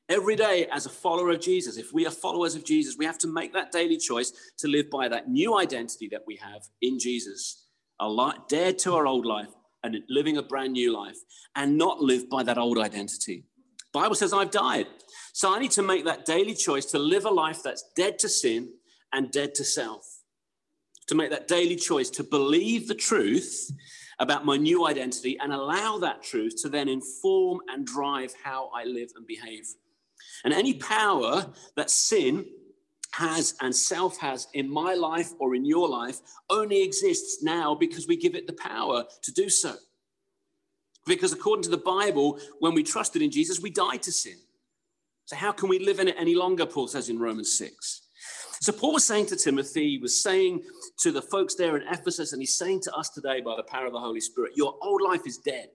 Every 0.09 0.35
day, 0.35 0.67
as 0.71 0.85
a 0.85 0.91
follower 0.91 1.31
of 1.31 1.41
Jesus, 1.41 1.77
if 1.79 1.93
we 1.93 2.07
are 2.07 2.11
followers 2.11 2.57
of 2.57 2.65
Jesus, 2.65 2.97
we 2.99 3.05
have 3.05 3.19
to 3.19 3.29
make 3.29 3.53
that 3.53 3.71
daily 3.71 3.97
choice 3.99 4.33
to 4.59 4.67
live 4.67 4.91
by 4.91 5.09
that 5.09 5.31
new 5.31 5.57
identity 5.57 6.09
that 6.11 6.25
we 6.27 6.37
have 6.43 6.63
in 6.83 6.99
Jesus, 6.99 7.69
a 8.01 8.09
lot, 8.09 8.49
dead 8.49 8.81
to 8.81 8.95
our 8.95 9.07
old 9.07 9.25
life 9.25 9.49
and 9.85 9.97
living 10.09 10.37
a 10.37 10.43
brand 10.43 10.73
new 10.73 10.93
life, 10.93 11.17
and 11.55 11.79
not 11.79 12.01
live 12.01 12.29
by 12.29 12.43
that 12.43 12.59
old 12.59 12.79
identity. 12.79 13.45
Bible 13.93 14.17
says, 14.17 14.33
I've 14.33 14.51
died. 14.51 14.87
So 15.33 15.55
I 15.55 15.61
need 15.61 15.71
to 15.73 15.83
make 15.83 16.05
that 16.07 16.25
daily 16.25 16.55
choice 16.55 16.87
to 16.87 16.99
live 16.99 17.27
a 17.27 17.31
life 17.31 17.63
that's 17.63 17.85
dead 17.95 18.19
to 18.21 18.29
sin 18.29 18.71
and 19.13 19.31
dead 19.31 19.55
to 19.55 19.65
self 19.65 20.05
to 21.07 21.15
make 21.15 21.31
that 21.31 21.49
daily 21.49 21.77
choice 21.77 22.11
to 22.11 22.25
believe 22.25 22.89
the 22.89 22.95
truth 22.95 23.71
about 24.19 24.45
my 24.45 24.57
new 24.57 24.87
identity 24.87 25.39
and 25.41 25.53
allow 25.53 25.99
that 25.99 26.23
truth 26.23 26.61
to 26.63 26.69
then 26.69 26.89
inform 26.89 27.61
and 27.69 27.87
drive 27.87 28.33
how 28.43 28.71
I 28.75 28.85
live 28.85 29.11
and 29.17 29.27
behave. 29.27 29.67
And 30.45 30.55
any 30.55 30.75
power 30.75 31.47
that 31.77 31.91
sin 31.91 32.47
has 33.13 33.55
and 33.61 33.75
self 33.75 34.19
has 34.19 34.49
in 34.55 34.69
my 34.69 34.95
life 34.95 35.33
or 35.39 35.55
in 35.55 35.65
your 35.65 35.89
life 35.89 36.21
only 36.51 36.83
exists 36.83 37.43
now 37.43 37.75
because 37.75 38.09
we 38.09 38.17
give 38.17 38.35
it 38.35 38.47
the 38.47 38.53
power 38.55 39.05
to 39.23 39.33
do 39.33 39.49
so. 39.49 39.75
Because 41.07 41.33
according 41.33 41.63
to 41.65 41.71
the 41.71 41.77
Bible, 41.77 42.41
when 42.61 42.75
we 42.75 42.83
trusted 42.83 43.23
in 43.23 43.31
Jesus, 43.31 43.61
we 43.61 43.71
died 43.71 44.03
to 44.03 44.13
sin. 44.13 44.37
So, 45.27 45.37
how 45.37 45.53
can 45.53 45.69
we 45.69 45.79
live 45.79 46.01
in 46.01 46.09
it 46.09 46.17
any 46.19 46.35
longer? 46.35 46.67
Paul 46.67 46.89
says 46.89 47.09
in 47.09 47.19
Romans 47.19 47.57
6. 47.57 48.03
So 48.65 48.73
Paul 48.73 48.95
was 48.95 49.05
saying 49.05 49.27
to 49.27 49.37
Timothy, 49.37 49.91
he 49.91 49.99
was 49.99 50.23
saying 50.23 50.63
to 51.01 51.13
the 51.13 51.21
folks 51.21 51.55
there 51.55 51.77
in 51.77 51.87
Ephesus, 51.87 52.33
and 52.33 52.41
he's 52.41 52.57
saying 52.57 52.81
to 52.85 52.95
us 52.95 53.11
today 53.11 53.43
by 53.43 53.57
the 53.57 53.63
power 53.63 53.85
of 53.85 53.93
the 53.93 54.01
Holy 54.01 54.23
Spirit, 54.23 54.53
your 54.57 54.77
old 54.81 55.03
life 55.03 55.27
is 55.27 55.37
dead. 55.37 55.69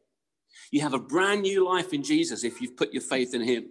You 0.71 0.81
have 0.81 0.95
a 0.95 0.99
brand 0.99 1.43
new 1.43 1.63
life 1.63 1.93
in 1.93 2.01
Jesus 2.01 2.43
if 2.43 2.59
you've 2.59 2.75
put 2.75 2.91
your 2.91 3.03
faith 3.03 3.35
in 3.35 3.41
Him. 3.41 3.67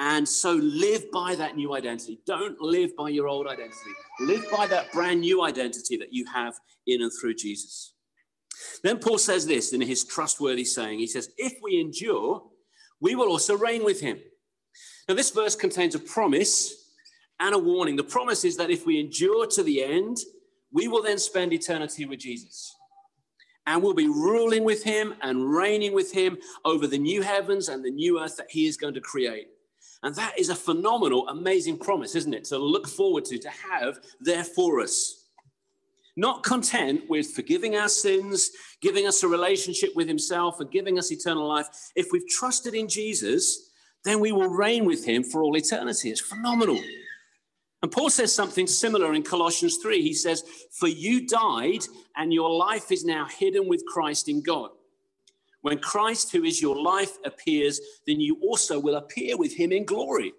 And 0.00 0.28
so 0.28 0.54
live 0.54 1.04
by 1.12 1.36
that 1.36 1.54
new 1.54 1.76
identity. 1.76 2.18
Don't 2.26 2.60
live 2.60 2.96
by 2.96 3.10
your 3.10 3.28
old 3.28 3.46
identity. 3.46 3.92
Live 4.18 4.44
by 4.50 4.66
that 4.66 4.90
brand 4.90 5.20
new 5.20 5.44
identity 5.44 5.96
that 5.96 6.12
you 6.12 6.26
have 6.26 6.54
in 6.88 7.00
and 7.00 7.12
through 7.20 7.34
Jesus. 7.34 7.94
Then 8.82 8.98
Paul 8.98 9.18
says 9.18 9.46
this 9.46 9.72
in 9.72 9.80
his 9.80 10.02
trustworthy 10.02 10.64
saying 10.64 10.98
He 10.98 11.06
says, 11.06 11.30
If 11.36 11.52
we 11.62 11.78
endure, 11.80 12.42
we 13.00 13.14
will 13.14 13.28
also 13.28 13.56
reign 13.56 13.84
with 13.84 14.00
him. 14.00 14.18
Now, 15.08 15.14
this 15.14 15.30
verse 15.30 15.54
contains 15.54 15.94
a 15.94 16.00
promise 16.00 16.87
and 17.40 17.54
a 17.54 17.58
warning. 17.58 17.96
The 17.96 18.04
promise 18.04 18.44
is 18.44 18.56
that 18.56 18.70
if 18.70 18.86
we 18.86 19.00
endure 19.00 19.46
to 19.46 19.62
the 19.62 19.82
end, 19.82 20.18
we 20.72 20.88
will 20.88 21.02
then 21.02 21.18
spend 21.18 21.52
eternity 21.52 22.04
with 22.04 22.20
Jesus. 22.20 22.74
And 23.66 23.82
we'll 23.82 23.94
be 23.94 24.08
ruling 24.08 24.64
with 24.64 24.82
him 24.82 25.14
and 25.20 25.54
reigning 25.54 25.92
with 25.92 26.12
him 26.12 26.38
over 26.64 26.86
the 26.86 26.98
new 26.98 27.22
heavens 27.22 27.68
and 27.68 27.84
the 27.84 27.90
new 27.90 28.20
earth 28.20 28.36
that 28.38 28.50
he 28.50 28.66
is 28.66 28.76
going 28.76 28.94
to 28.94 29.00
create. 29.00 29.48
And 30.02 30.14
that 30.14 30.38
is 30.38 30.48
a 30.48 30.54
phenomenal, 30.54 31.28
amazing 31.28 31.78
promise, 31.78 32.14
isn't 32.14 32.32
it? 32.32 32.44
To 32.44 32.58
look 32.58 32.88
forward 32.88 33.24
to, 33.26 33.38
to 33.38 33.50
have 33.50 33.98
there 34.20 34.44
for 34.44 34.80
us. 34.80 35.26
Not 36.16 36.42
content 36.42 37.02
with 37.08 37.30
forgiving 37.30 37.76
our 37.76 37.88
sins, 37.88 38.50
giving 38.80 39.06
us 39.06 39.22
a 39.22 39.28
relationship 39.28 39.90
with 39.94 40.08
Himself, 40.08 40.60
and 40.60 40.70
giving 40.70 40.98
us 40.98 41.12
eternal 41.12 41.46
life. 41.46 41.68
If 41.94 42.08
we've 42.10 42.26
trusted 42.26 42.74
in 42.74 42.88
Jesus, 42.88 43.70
then 44.04 44.18
we 44.18 44.32
will 44.32 44.48
reign 44.48 44.84
with 44.84 45.04
Him 45.04 45.22
for 45.22 45.42
all 45.42 45.56
eternity. 45.56 46.10
It's 46.10 46.20
phenomenal. 46.20 46.80
And 47.82 47.92
Paul 47.92 48.10
says 48.10 48.34
something 48.34 48.66
similar 48.66 49.14
in 49.14 49.22
Colossians 49.22 49.78
3. 49.80 50.02
He 50.02 50.14
says, 50.14 50.42
For 50.72 50.88
you 50.88 51.26
died, 51.26 51.84
and 52.16 52.32
your 52.32 52.50
life 52.50 52.90
is 52.90 53.04
now 53.04 53.26
hidden 53.26 53.68
with 53.68 53.84
Christ 53.86 54.28
in 54.28 54.42
God. 54.42 54.70
When 55.62 55.78
Christ, 55.78 56.32
who 56.32 56.44
is 56.44 56.60
your 56.60 56.80
life, 56.80 57.18
appears, 57.24 57.80
then 58.06 58.20
you 58.20 58.38
also 58.42 58.80
will 58.80 58.96
appear 58.96 59.36
with 59.36 59.54
him 59.54 59.70
in 59.70 59.84
glory. 59.84 60.32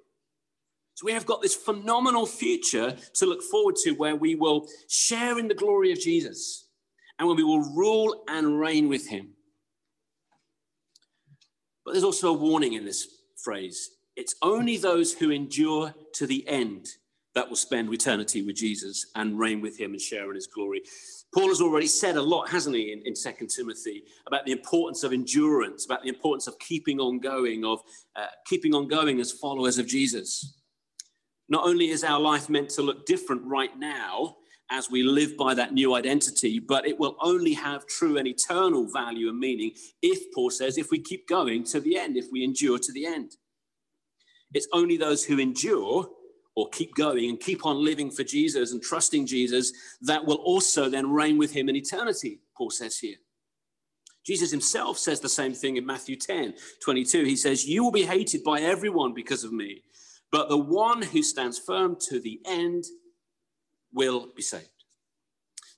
So 0.95 1.05
we 1.05 1.13
have 1.13 1.25
got 1.25 1.41
this 1.41 1.55
phenomenal 1.55 2.25
future 2.25 2.95
to 3.13 3.25
look 3.25 3.41
forward 3.41 3.77
to 3.83 3.91
where 3.91 4.17
we 4.17 4.35
will 4.35 4.67
share 4.89 5.39
in 5.39 5.47
the 5.47 5.55
glory 5.55 5.93
of 5.93 5.99
Jesus 5.99 6.67
and 7.17 7.27
when 7.27 7.37
we 7.37 7.43
will 7.43 7.73
rule 7.73 8.23
and 8.27 8.59
reign 8.59 8.89
with 8.89 9.07
him. 9.07 9.29
But 11.85 11.93
there's 11.93 12.03
also 12.03 12.29
a 12.29 12.37
warning 12.37 12.73
in 12.73 12.85
this 12.85 13.07
phrase 13.41 13.91
it's 14.17 14.35
only 14.41 14.75
those 14.75 15.13
who 15.13 15.31
endure 15.31 15.93
to 16.15 16.27
the 16.27 16.45
end 16.49 16.89
that 17.39 17.47
will 17.47 17.55
spend 17.55 17.93
eternity 17.93 18.41
with 18.41 18.57
Jesus 18.57 19.05
and 19.15 19.39
reign 19.39 19.61
with 19.61 19.79
him 19.79 19.91
and 19.93 20.01
share 20.01 20.27
in 20.27 20.35
his 20.35 20.45
glory. 20.45 20.81
Paul 21.33 21.47
has 21.47 21.61
already 21.61 21.87
said 21.87 22.17
a 22.17 22.21
lot, 22.21 22.49
hasn't 22.49 22.75
he, 22.75 22.91
in, 22.91 23.01
in 23.05 23.13
2 23.13 23.47
Timothy, 23.47 24.03
about 24.27 24.45
the 24.45 24.51
importance 24.51 25.05
of 25.05 25.13
endurance, 25.13 25.85
about 25.85 26.03
the 26.03 26.09
importance 26.09 26.47
of 26.47 26.59
keeping 26.59 26.99
on 26.99 27.17
going, 27.17 27.63
of 27.63 27.79
uh, 28.17 28.25
keeping 28.45 28.75
on 28.75 28.89
going 28.89 29.21
as 29.21 29.31
followers 29.31 29.77
of 29.77 29.87
Jesus. 29.87 30.59
Not 31.47 31.65
only 31.65 31.91
is 31.91 32.03
our 32.03 32.19
life 32.19 32.49
meant 32.49 32.71
to 32.71 32.81
look 32.81 33.05
different 33.05 33.43
right 33.45 33.71
now 33.79 34.35
as 34.69 34.91
we 34.91 35.03
live 35.03 35.37
by 35.37 35.53
that 35.53 35.73
new 35.73 35.95
identity, 35.95 36.59
but 36.59 36.85
it 36.85 36.99
will 36.99 37.15
only 37.21 37.53
have 37.53 37.87
true 37.87 38.17
and 38.17 38.27
eternal 38.27 38.85
value 38.91 39.29
and 39.29 39.39
meaning 39.39 39.71
if, 40.01 40.33
Paul 40.35 40.49
says, 40.49 40.77
if 40.77 40.91
we 40.91 40.99
keep 40.99 41.25
going 41.25 41.63
to 41.67 41.79
the 41.79 41.97
end, 41.97 42.17
if 42.17 42.25
we 42.33 42.43
endure 42.43 42.79
to 42.79 42.91
the 42.91 43.05
end. 43.05 43.37
It's 44.53 44.67
only 44.73 44.97
those 44.97 45.23
who 45.23 45.39
endure 45.39 46.09
or 46.59 46.69
keep 46.69 46.93
going 46.95 47.29
and 47.29 47.39
keep 47.39 47.65
on 47.65 47.83
living 47.83 48.11
for 48.11 48.23
Jesus 48.23 48.73
and 48.73 48.81
trusting 48.81 49.25
Jesus, 49.25 49.71
that 50.01 50.25
will 50.25 50.37
also 50.37 50.89
then 50.89 51.09
reign 51.09 51.37
with 51.37 51.53
him 51.53 51.69
in 51.69 51.75
eternity, 51.75 52.41
Paul 52.57 52.69
says 52.69 52.97
here. 52.97 53.15
Jesus 54.25 54.51
himself 54.51 54.97
says 54.97 55.21
the 55.21 55.29
same 55.29 55.53
thing 55.53 55.77
in 55.77 55.85
Matthew 55.85 56.17
10 56.17 56.53
22. 56.83 57.23
He 57.23 57.37
says, 57.37 57.65
You 57.65 57.83
will 57.83 57.91
be 57.91 58.03
hated 58.03 58.43
by 58.43 58.59
everyone 58.59 59.13
because 59.13 59.45
of 59.45 59.53
me, 59.53 59.83
but 60.31 60.49
the 60.49 60.57
one 60.57 61.01
who 61.01 61.23
stands 61.23 61.57
firm 61.57 61.95
to 62.09 62.19
the 62.19 62.41
end 62.45 62.83
will 63.93 64.27
be 64.35 64.41
saved. 64.41 64.69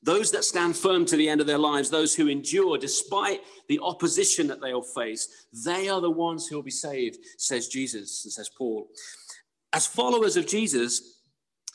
Those 0.03 0.31
that 0.31 0.43
stand 0.43 0.75
firm 0.75 1.05
to 1.05 1.15
the 1.15 1.29
end 1.29 1.41
of 1.41 1.47
their 1.47 1.59
lives, 1.59 1.89
those 1.89 2.15
who 2.15 2.27
endure 2.27 2.79
despite 2.79 3.41
the 3.69 3.79
opposition 3.83 4.47
that 4.47 4.59
they'll 4.59 4.81
face, 4.81 5.47
they 5.63 5.89
are 5.89 6.01
the 6.01 6.09
ones 6.09 6.47
who 6.47 6.55
will 6.55 6.63
be 6.63 6.71
saved, 6.71 7.19
says 7.37 7.67
Jesus 7.67 8.25
and 8.25 8.33
says 8.33 8.49
Paul. 8.57 8.87
As 9.73 9.85
followers 9.87 10.35
of 10.35 10.47
Jesus, 10.47 11.19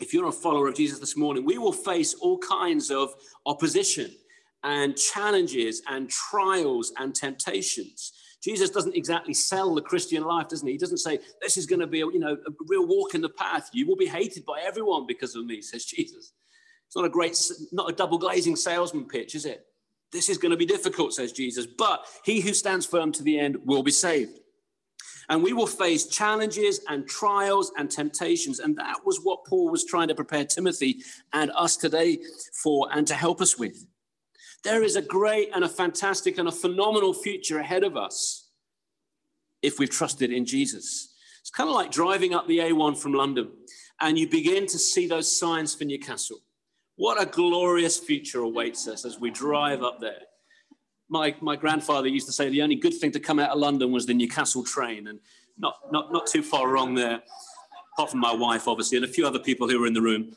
if 0.01 0.13
you're 0.13 0.29
a 0.29 0.33
follower 0.33 0.69
of 0.69 0.75
Jesus 0.75 0.99
this 0.99 1.17
morning, 1.17 1.45
we 1.45 1.59
will 1.59 1.73
face 1.73 2.15
all 2.15 2.39
kinds 2.39 2.91
of 2.91 3.15
opposition 3.47 4.11
and 4.63 4.97
challenges 4.97 5.83
and 5.89 6.11
trials 6.11 6.93
and 6.99 7.15
temptations. 7.15 8.13
Jesus 8.43 8.71
doesn't 8.71 8.95
exactly 8.95 9.33
sell 9.33 9.75
the 9.75 9.81
Christian 9.81 10.25
life, 10.25 10.49
doesn't 10.49 10.67
he? 10.67 10.75
He 10.75 10.79
doesn't 10.79 10.99
say, 10.99 11.19
This 11.41 11.57
is 11.57 11.67
going 11.67 11.81
to 11.81 11.87
be 11.87 12.03
a, 12.03 12.07
you 12.07 12.19
know, 12.19 12.35
a 12.35 12.51
real 12.69 12.87
walk 12.87 13.15
in 13.15 13.23
the 13.23 13.31
path. 13.31 13.71
You 13.73 13.87
will 13.87 13.97
be 13.97 14.07
hated 14.07 14.45
by 14.45 14.61
everyone 14.61 15.07
because 15.07 15.35
of 15.35 15.47
me, 15.47 15.63
says 15.63 15.85
Jesus. 15.85 16.33
It's 16.87 16.97
not 16.97 17.05
a 17.05 17.09
great, 17.09 17.41
not 17.73 17.91
a 17.91 17.95
double 17.95 18.19
glazing 18.19 18.57
salesman 18.57 19.07
pitch, 19.07 19.35
is 19.35 19.47
it? 19.47 19.67
This 20.13 20.29
is 20.29 20.39
going 20.39 20.51
to 20.51 20.57
be 20.57 20.67
difficult, 20.67 21.15
says 21.15 21.33
Jesus, 21.33 21.67
but 21.67 22.05
he 22.25 22.41
who 22.41 22.55
stands 22.55 22.87
firm 22.87 23.11
to 23.13 23.23
the 23.23 23.39
end 23.39 23.57
will 23.65 23.83
be 23.83 23.91
saved. 23.91 24.39
And 25.29 25.43
we 25.43 25.53
will 25.53 25.67
face 25.67 26.07
challenges 26.07 26.81
and 26.89 27.09
trials 27.09 27.73
and 27.77 27.91
temptations. 27.91 28.61
And 28.61 28.77
that 28.77 29.05
was 29.05 29.19
what 29.23 29.45
Paul 29.45 29.71
was 29.71 29.85
trying 29.85 30.09
to 30.09 30.15
prepare 30.15 30.45
Timothy 30.45 31.03
and 31.33 31.51
us 31.55 31.77
today 31.77 32.19
for 32.63 32.89
and 32.93 33.07
to 33.09 33.15
help 33.15 33.41
us 33.41 33.59
with. 33.59 33.87
There 34.63 34.83
is 34.83 34.97
a 34.97 35.03
great 35.03 35.51
and 35.55 35.65
a 35.65 35.69
fantastic 35.69 36.39
and 36.39 36.49
a 36.49 36.53
phenomenal 36.53 37.13
future 37.13 37.59
ahead 37.59 37.85
of 37.85 37.97
us 37.97 38.49
if 39.63 39.79
we've 39.79 39.91
trusted 39.91 40.33
in 40.33 40.45
Jesus. 40.45 41.15
It's 41.41 41.51
kind 41.51 41.69
of 41.69 41.75
like 41.75 41.91
driving 41.91 42.35
up 42.35 42.47
the 42.47 42.59
A1 42.59 42.97
from 42.97 43.13
London 43.13 43.51
and 44.01 44.19
you 44.19 44.29
begin 44.29 44.67
to 44.67 44.79
see 44.79 45.07
those 45.07 45.39
signs 45.39 45.75
for 45.75 45.85
Newcastle. 45.85 46.39
What 46.97 47.21
a 47.21 47.27
glorious 47.27 47.99
future 47.99 48.41
awaits 48.41 48.89
us 48.89 49.05
as 49.05 49.21
we 49.21 49.31
drive 49.31 49.83
up 49.83 50.01
there 50.01 50.23
my, 51.09 51.35
my 51.41 51.57
grandfather 51.57 52.09
used 52.09 52.27
to 52.27 52.33
say 52.33 52.49
the 52.49 52.63
only 52.63 52.77
good 52.77 52.95
thing 52.95 53.13
to 53.13 53.21
come 53.21 53.39
out 53.39 53.51
of 53.51 53.59
London 53.59 53.93
was 53.93 54.07
the 54.07 54.15
Newcastle 54.15 54.65
train, 54.65 55.09
and 55.09 55.21
not, 55.59 55.75
not, 55.91 56.13
not 56.13 56.27
too 56.27 56.43
far 56.43 56.69
wrong 56.69 56.95
there, 56.95 57.23
apart 57.95 58.11
from 58.11 58.21
my 58.21 58.35
wife, 58.35 58.67
obviously, 58.69 58.97
and 58.97 59.05
a 59.05 59.09
few 59.09 59.27
other 59.27 59.39
people 59.39 59.69
who 59.69 59.81
were 59.81 59.87
in 59.87 59.95
the 59.95 60.03
room. 60.03 60.35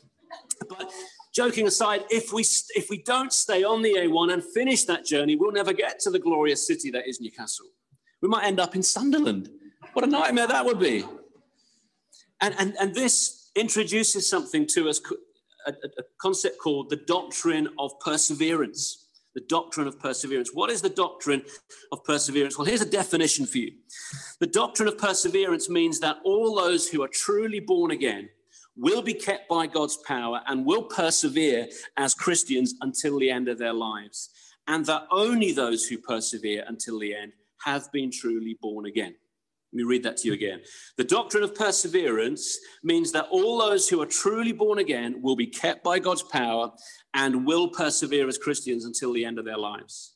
But 0.68 0.90
joking 1.34 1.66
aside, 1.66 2.04
if 2.10 2.32
we, 2.32 2.44
if 2.74 2.88
we 2.88 3.02
don't 3.02 3.32
stay 3.32 3.64
on 3.64 3.82
the 3.82 3.94
A1 3.94 4.32
and 4.32 4.42
finish 4.42 4.84
that 4.84 5.04
journey, 5.04 5.36
we'll 5.36 5.52
never 5.52 5.72
get 5.72 5.98
to 6.00 6.10
the 6.10 6.18
glorious 6.18 6.66
city 6.66 6.90
that 6.92 7.08
is 7.08 7.20
Newcastle. 7.20 7.66
We 8.22 8.28
might 8.28 8.44
end 8.44 8.60
up 8.60 8.76
in 8.76 8.82
Sunderland. 8.82 9.50
What 9.92 10.04
a 10.04 10.08
nightmare 10.08 10.46
that 10.46 10.64
would 10.64 10.78
be. 10.78 11.04
And, 12.40 12.54
and, 12.58 12.74
and 12.80 12.94
this 12.94 13.50
introduces 13.56 14.28
something 14.28 14.66
to 14.68 14.88
us, 14.88 15.00
a, 15.66 15.72
a 15.72 16.02
concept 16.20 16.58
called 16.58 16.90
the 16.90 16.96
doctrine 16.96 17.68
of 17.78 17.98
perseverance 18.00 19.08
the 19.34 19.42
doctrine 19.48 19.86
of 19.86 19.98
perseverance. 19.98 20.50
What 20.52 20.70
is 20.70 20.82
the 20.82 20.88
doctrine 20.88 21.42
of 21.92 22.04
perseverance? 22.04 22.58
Well, 22.58 22.66
here's 22.66 22.80
a 22.80 22.90
definition 22.90 23.46
for 23.46 23.58
you. 23.58 23.72
The 24.40 24.46
doctrine 24.46 24.88
of 24.88 24.98
perseverance 24.98 25.68
means 25.68 26.00
that 26.00 26.18
all 26.24 26.54
those 26.54 26.88
who 26.88 27.02
are 27.02 27.08
truly 27.08 27.60
born 27.60 27.90
again 27.92 28.28
will 28.76 29.02
be 29.02 29.14
kept 29.14 29.48
by 29.48 29.66
God's 29.66 29.98
power 29.98 30.40
and 30.46 30.64
will 30.64 30.82
persevere 30.82 31.68
as 31.96 32.14
Christians 32.14 32.74
until 32.80 33.18
the 33.18 33.30
end 33.30 33.48
of 33.48 33.58
their 33.58 33.72
lives. 33.72 34.30
And 34.66 34.84
that 34.86 35.06
only 35.10 35.52
those 35.52 35.86
who 35.86 35.98
persevere 35.98 36.64
until 36.68 36.98
the 36.98 37.14
end 37.14 37.32
have 37.64 37.90
been 37.92 38.10
truly 38.10 38.56
born 38.60 38.86
again. 38.86 39.14
Let 39.72 39.76
me 39.76 39.82
read 39.84 40.02
that 40.02 40.16
to 40.18 40.28
you 40.28 40.34
again. 40.34 40.62
The 40.96 41.04
doctrine 41.04 41.44
of 41.44 41.54
perseverance 41.54 42.58
means 42.82 43.12
that 43.12 43.28
all 43.30 43.58
those 43.58 43.88
who 43.88 44.02
are 44.02 44.06
truly 44.06 44.52
born 44.52 44.78
again 44.78 45.22
will 45.22 45.36
be 45.36 45.46
kept 45.46 45.84
by 45.84 46.00
God's 46.00 46.24
power 46.24 46.72
and 47.14 47.46
will 47.46 47.68
persevere 47.68 48.26
as 48.26 48.36
Christians 48.36 48.84
until 48.84 49.12
the 49.12 49.24
end 49.24 49.38
of 49.38 49.44
their 49.44 49.58
lives. 49.58 50.14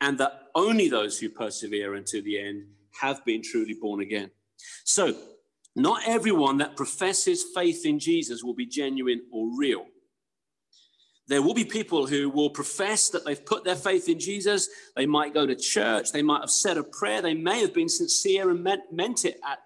And 0.00 0.18
that 0.18 0.32
only 0.56 0.88
those 0.88 1.18
who 1.18 1.28
persevere 1.28 1.94
until 1.94 2.22
the 2.22 2.40
end 2.40 2.66
have 3.00 3.24
been 3.24 3.42
truly 3.42 3.74
born 3.80 4.00
again. 4.00 4.30
So, 4.84 5.16
not 5.76 6.02
everyone 6.06 6.58
that 6.58 6.76
professes 6.76 7.44
faith 7.54 7.86
in 7.86 8.00
Jesus 8.00 8.42
will 8.42 8.54
be 8.54 8.66
genuine 8.66 9.22
or 9.30 9.56
real. 9.56 9.86
There 11.28 11.42
will 11.42 11.54
be 11.54 11.64
people 11.64 12.06
who 12.06 12.30
will 12.30 12.48
profess 12.48 13.10
that 13.10 13.24
they've 13.24 13.44
put 13.44 13.62
their 13.62 13.76
faith 13.76 14.08
in 14.08 14.18
Jesus. 14.18 14.68
They 14.96 15.04
might 15.04 15.34
go 15.34 15.46
to 15.46 15.54
church. 15.54 16.10
They 16.10 16.22
might 16.22 16.40
have 16.40 16.50
said 16.50 16.78
a 16.78 16.82
prayer. 16.82 17.20
They 17.20 17.34
may 17.34 17.60
have 17.60 17.74
been 17.74 17.88
sincere 17.88 18.48
and 18.50 18.64
meant, 18.64 18.90
meant 18.90 19.26
it 19.26 19.38
at, 19.46 19.58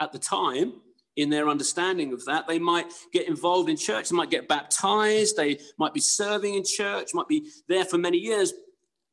at 0.00 0.12
the 0.12 0.18
time 0.18 0.80
in 1.16 1.28
their 1.28 1.50
understanding 1.50 2.14
of 2.14 2.24
that. 2.24 2.48
They 2.48 2.58
might 2.58 2.90
get 3.12 3.28
involved 3.28 3.68
in 3.68 3.76
church. 3.76 4.08
They 4.08 4.16
might 4.16 4.30
get 4.30 4.48
baptized. 4.48 5.36
They 5.36 5.58
might 5.78 5.92
be 5.92 6.00
serving 6.00 6.54
in 6.54 6.64
church, 6.64 7.10
might 7.12 7.28
be 7.28 7.50
there 7.68 7.84
for 7.84 7.98
many 7.98 8.16
years. 8.16 8.54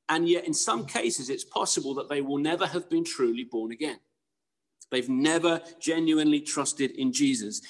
And 0.08 0.30
yet, 0.30 0.48
in 0.48 0.54
some 0.54 0.86
cases, 0.86 1.30
it's 1.30 1.44
possible 1.44 1.94
that 1.96 2.08
they 2.08 2.22
will 2.22 2.38
never 2.38 2.66
have 2.66 2.90
been 2.90 3.04
truly 3.04 3.44
born 3.44 3.74
again. 3.74 4.00
They've 4.92 5.10
never 5.10 5.62
genuinely 5.82 6.40
trusted 6.40 6.92
in 6.92 7.12
Jesus. 7.12 7.62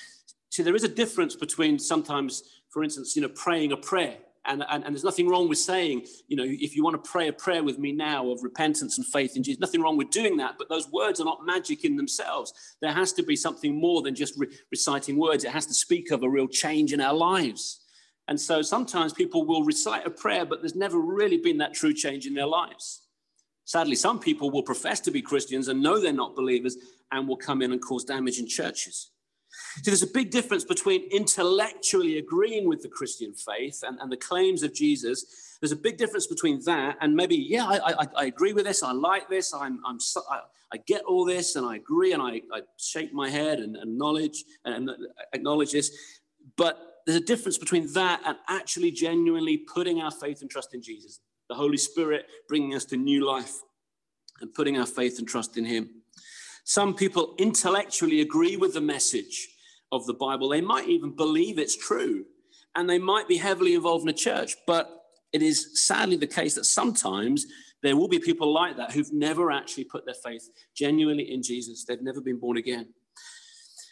See, 0.51 0.61
there 0.61 0.75
is 0.75 0.83
a 0.83 0.87
difference 0.87 1.35
between 1.35 1.79
sometimes, 1.79 2.43
for 2.69 2.83
instance, 2.83 3.15
you 3.15 3.23
know, 3.23 3.29
praying 3.29 3.71
a 3.71 3.77
prayer 3.77 4.17
And, 4.47 4.63
and, 4.69 4.85
and, 4.85 4.95
there's 4.95 5.03
nothing 5.03 5.27
wrong 5.27 5.49
with 5.49 5.57
saying, 5.57 6.05
you 6.29 6.37
know, 6.37 6.45
if 6.45 6.75
you 6.75 6.83
want 6.83 7.01
to 7.03 7.09
pray 7.09 7.27
a 7.27 7.33
prayer 7.33 7.63
with 7.63 7.77
me 7.79 7.91
now 7.91 8.29
of 8.31 8.43
repentance 8.43 8.97
and 8.97 9.05
faith 9.05 9.35
in 9.35 9.43
Jesus, 9.43 9.59
nothing 9.59 9.81
wrong 9.81 9.97
with 9.97 10.09
doing 10.09 10.37
that. 10.37 10.55
But 10.57 10.69
those 10.69 10.89
words 10.89 11.19
are 11.19 11.25
not 11.25 11.45
magic 11.45 11.83
in 11.83 11.97
themselves. 11.97 12.53
There 12.81 12.93
has 12.93 13.11
to 13.13 13.23
be 13.23 13.35
something 13.35 13.75
more 13.75 14.01
than 14.01 14.15
just 14.15 14.35
re- 14.37 14.47
reciting 14.71 15.17
words, 15.17 15.43
it 15.43 15.51
has 15.51 15.65
to 15.65 15.73
speak 15.73 16.11
of 16.11 16.23
a 16.23 16.29
real 16.29 16.47
change 16.47 16.93
in 16.93 17.01
our 17.01 17.13
lives. 17.13 17.81
And 18.29 18.39
so 18.39 18.61
sometimes 18.61 19.13
people 19.13 19.45
will 19.45 19.63
recite 19.63 20.05
a 20.05 20.09
prayer, 20.09 20.45
but 20.45 20.61
there's 20.61 20.75
never 20.75 20.99
really 20.99 21.37
been 21.37 21.57
that 21.59 21.73
true 21.73 21.93
change 21.93 22.25
in 22.25 22.33
their 22.33 22.47
lives. 22.47 23.01
Sadly, 23.65 23.95
some 23.95 24.19
people 24.19 24.49
will 24.49 24.63
profess 24.63 25.01
to 25.01 25.11
be 25.11 25.21
Christians 25.21 25.67
and 25.67 25.81
know 25.81 25.99
they're 25.99 26.13
not 26.13 26.35
believers 26.35 26.77
and 27.11 27.27
will 27.27 27.37
come 27.37 27.61
in 27.61 27.73
and 27.73 27.81
cause 27.81 28.05
damage 28.05 28.39
in 28.39 28.47
churches. 28.47 29.11
See, 29.77 29.91
there's 29.91 30.03
a 30.03 30.07
big 30.07 30.31
difference 30.31 30.63
between 30.63 31.03
intellectually 31.11 32.17
agreeing 32.17 32.67
with 32.67 32.81
the 32.81 32.89
Christian 32.89 33.33
faith 33.33 33.83
and, 33.85 33.99
and 33.99 34.11
the 34.11 34.17
claims 34.17 34.63
of 34.63 34.73
Jesus. 34.73 35.57
There's 35.61 35.71
a 35.71 35.77
big 35.77 35.97
difference 35.97 36.27
between 36.27 36.63
that 36.65 36.97
and 37.01 37.15
maybe, 37.15 37.35
yeah, 37.35 37.65
I, 37.65 37.93
I, 37.93 38.07
I 38.15 38.25
agree 38.25 38.53
with 38.53 38.65
this, 38.65 38.83
I 38.83 38.91
like 38.91 39.29
this, 39.29 39.53
I'm, 39.53 39.79
I'm 39.85 39.97
I, 40.29 40.41
I, 40.73 40.77
get 40.85 41.03
all 41.03 41.25
this, 41.25 41.55
and 41.55 41.65
I 41.65 41.75
agree, 41.77 42.13
and 42.13 42.21
I, 42.21 42.41
I 42.53 42.61
shake 42.77 43.13
my 43.13 43.29
head 43.29 43.59
and 43.59 43.77
acknowledge 43.77 44.43
and 44.65 44.89
acknowledge 45.33 45.71
this. 45.71 45.91
But 46.57 46.79
there's 47.05 47.17
a 47.17 47.25
difference 47.25 47.57
between 47.57 47.91
that 47.93 48.21
and 48.25 48.37
actually 48.49 48.91
genuinely 48.91 49.57
putting 49.57 50.01
our 50.01 50.11
faith 50.11 50.41
and 50.41 50.49
trust 50.49 50.73
in 50.73 50.81
Jesus, 50.81 51.21
the 51.49 51.55
Holy 51.55 51.77
Spirit 51.77 52.25
bringing 52.47 52.75
us 52.75 52.85
to 52.85 52.97
new 52.97 53.25
life 53.25 53.61
and 54.41 54.53
putting 54.53 54.77
our 54.77 54.85
faith 54.85 55.17
and 55.17 55.27
trust 55.27 55.57
in 55.57 55.65
Him. 55.65 55.96
Some 56.67 56.95
people 56.95 57.33
intellectually 57.37 58.19
agree 58.19 58.57
with 58.57 58.73
the 58.73 58.81
message 58.81 59.47
of 59.93 60.05
the 60.05 60.13
Bible. 60.13 60.49
They 60.49 60.59
might 60.59 60.89
even 60.89 61.15
believe 61.15 61.57
it's 61.57 61.77
true 61.77 62.25
and 62.75 62.89
they 62.89 62.99
might 62.99 63.29
be 63.29 63.37
heavily 63.37 63.73
involved 63.73 64.03
in 64.03 64.09
a 64.09 64.13
church. 64.13 64.57
But 64.67 64.89
it 65.31 65.41
is 65.41 65.87
sadly 65.87 66.17
the 66.17 66.27
case 66.27 66.55
that 66.55 66.65
sometimes 66.65 67.45
there 67.83 67.95
will 67.95 68.09
be 68.09 68.19
people 68.19 68.53
like 68.53 68.75
that 68.75 68.91
who've 68.91 69.13
never 69.13 69.49
actually 69.49 69.85
put 69.85 70.05
their 70.05 70.13
faith 70.13 70.49
genuinely 70.75 71.31
in 71.31 71.41
Jesus. 71.41 71.85
They've 71.85 72.01
never 72.01 72.19
been 72.19 72.37
born 72.37 72.57
again. 72.57 72.89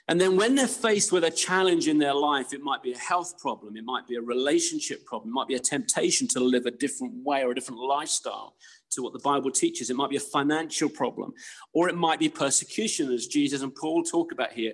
And 0.10 0.20
then 0.20 0.36
when 0.36 0.56
they're 0.56 0.68
faced 0.68 1.14
with 1.14 1.24
a 1.24 1.32
challenge 1.32 1.88
in 1.88 1.98
their 1.98 2.14
life, 2.14 2.54
it 2.54 2.62
might 2.62 2.84
be 2.84 2.92
a 2.92 2.98
health 2.98 3.40
problem, 3.40 3.78
it 3.78 3.86
might 3.86 4.06
be 4.06 4.18
a 4.18 4.22
relationship 4.22 5.06
problem, 5.06 5.30
it 5.30 5.34
might 5.34 5.48
be 5.48 5.56
a 5.56 5.60
temptation 5.60 6.28
to 6.28 6.42
live 6.42 6.66
a 6.66 6.72
different 6.72 7.14
way 7.24 7.44
or 7.44 7.52
a 7.52 7.56
different 7.56 7.80
lifestyle 7.80 8.56
to 8.96 9.04
what 9.04 9.14
the 9.14 9.20
Bible 9.20 9.52
teaches. 9.52 9.90
It 9.90 9.96
might 9.96 10.10
be 10.10 10.18
a 10.18 10.22
financial 10.22 10.90
problem, 10.90 11.34
or 11.74 11.90
it 11.90 11.96
might 11.96 12.20
be 12.20 12.30
persecution, 12.30 13.12
as 13.12 13.28
Jesus 13.28 13.62
and 13.62 13.74
Paul 13.76 14.04
talk 14.04 14.32
about 14.32 14.54
here. 14.54 14.74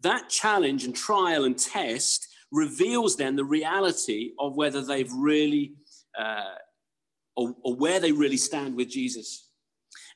That 0.00 0.28
challenge 0.28 0.84
and 0.84 0.94
trial 0.94 1.44
and 1.44 1.58
test 1.58 2.26
reveals 2.50 3.16
then 3.16 3.36
the 3.36 3.44
reality 3.44 4.32
of 4.38 4.56
whether 4.56 4.82
they've 4.82 5.12
really, 5.12 5.74
uh, 6.18 6.54
or, 7.36 7.54
or 7.62 7.76
where 7.76 8.00
they 8.00 8.12
really 8.12 8.36
stand 8.36 8.74
with 8.74 8.88
Jesus. 8.88 9.48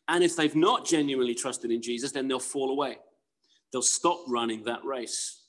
And 0.09 0.25
if 0.25 0.37
they've 0.37 0.57
not 0.57 0.85
genuinely 0.85 1.35
trusted 1.35 1.71
in 1.71 1.81
Jesus, 1.81 2.13
then 2.13 2.29
they'll 2.29 2.41
fall 2.41 2.71
away 2.71 2.99
they'll 3.75 3.83
stop 3.83 4.21
running 4.29 4.63
that 4.65 4.85
race. 4.85 5.44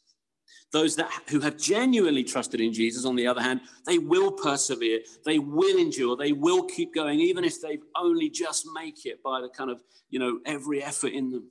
Those 0.72 0.96
that 0.98 1.10
who 1.30 1.40
have 1.40 1.58
genuinely 1.58 2.24
trusted 2.24 2.60
in 2.60 2.74
Jesus, 2.74 3.06
on 3.06 3.16
the 3.16 3.28
other 3.28 3.42
hand, 3.42 3.62
they 3.86 3.98
will 3.98 4.32
persevere, 4.32 5.00
they 5.24 5.40
will 5.40 5.78
endure, 5.78 6.18
they 6.18 6.34
will 6.34 6.64
keep 6.64 6.94
going, 6.94 7.20
even 7.20 7.44
if 7.44 7.62
they've 7.62 7.84
only 7.98 8.30
just 8.30 8.68
make 8.74 9.06
it 9.06 9.24
by 9.24 9.42
the 9.42 9.50
kind 9.50 9.70
of, 9.70 9.82
you 10.10 10.20
know, 10.20 10.40
every 10.46 10.84
effort 10.84 11.14
in 11.14 11.32
them. 11.32 11.50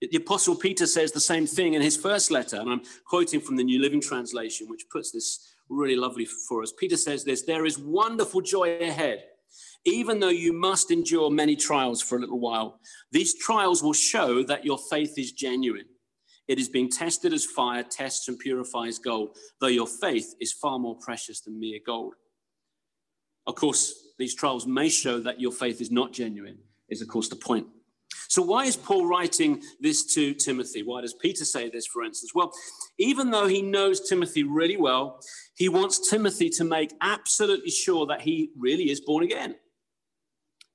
The 0.00 0.16
Apostle 0.16 0.54
Peter 0.54 0.86
says 0.86 1.12
the 1.12 1.20
same 1.20 1.46
thing 1.46 1.74
in 1.74 1.82
his 1.82 1.96
first 1.96 2.30
letter, 2.30 2.56
and 2.56 2.70
I'm 2.70 2.82
quoting 3.04 3.40
from 3.40 3.56
the 3.56 3.64
New 3.64 3.80
Living 3.80 4.00
Translation, 4.00 4.68
which 4.70 4.86
puts 4.90 5.10
this 5.10 5.54
really 5.68 5.96
lovely 5.96 6.24
for 6.24 6.62
us. 6.62 6.72
Peter 6.72 6.96
says 6.96 7.24
this 7.24 7.42
There 7.42 7.66
is 7.66 7.78
wonderful 7.78 8.40
joy 8.40 8.78
ahead 8.78 9.24
even 9.84 10.20
though 10.20 10.28
you 10.28 10.52
must 10.52 10.90
endure 10.90 11.30
many 11.30 11.56
trials 11.56 12.02
for 12.02 12.16
a 12.16 12.20
little 12.20 12.40
while. 12.40 12.80
These 13.12 13.38
trials 13.38 13.82
will 13.82 13.92
show 13.92 14.42
that 14.44 14.64
your 14.64 14.78
faith 14.78 15.14
is 15.16 15.32
genuine. 15.32 15.86
It 16.50 16.58
is 16.58 16.68
being 16.68 16.90
tested 16.90 17.32
as 17.32 17.44
fire 17.44 17.84
tests 17.84 18.26
and 18.26 18.36
purifies 18.36 18.98
gold, 18.98 19.36
though 19.60 19.68
your 19.68 19.86
faith 19.86 20.34
is 20.40 20.52
far 20.52 20.80
more 20.80 20.96
precious 20.96 21.40
than 21.42 21.60
mere 21.60 21.78
gold. 21.86 22.14
Of 23.46 23.54
course, 23.54 23.94
these 24.18 24.34
trials 24.34 24.66
may 24.66 24.88
show 24.88 25.20
that 25.20 25.40
your 25.40 25.52
faith 25.52 25.80
is 25.80 25.92
not 25.92 26.12
genuine, 26.12 26.58
is 26.88 27.02
of 27.02 27.06
course 27.06 27.28
the 27.28 27.36
point. 27.36 27.68
So, 28.26 28.42
why 28.42 28.64
is 28.64 28.74
Paul 28.74 29.06
writing 29.06 29.62
this 29.78 30.12
to 30.14 30.34
Timothy? 30.34 30.82
Why 30.82 31.02
does 31.02 31.14
Peter 31.14 31.44
say 31.44 31.70
this, 31.70 31.86
for 31.86 32.02
instance? 32.02 32.32
Well, 32.34 32.50
even 32.98 33.30
though 33.30 33.46
he 33.46 33.62
knows 33.62 34.08
Timothy 34.08 34.42
really 34.42 34.76
well, 34.76 35.20
he 35.54 35.68
wants 35.68 36.10
Timothy 36.10 36.50
to 36.50 36.64
make 36.64 36.92
absolutely 37.00 37.70
sure 37.70 38.06
that 38.06 38.22
he 38.22 38.50
really 38.58 38.90
is 38.90 39.00
born 39.00 39.22
again 39.22 39.54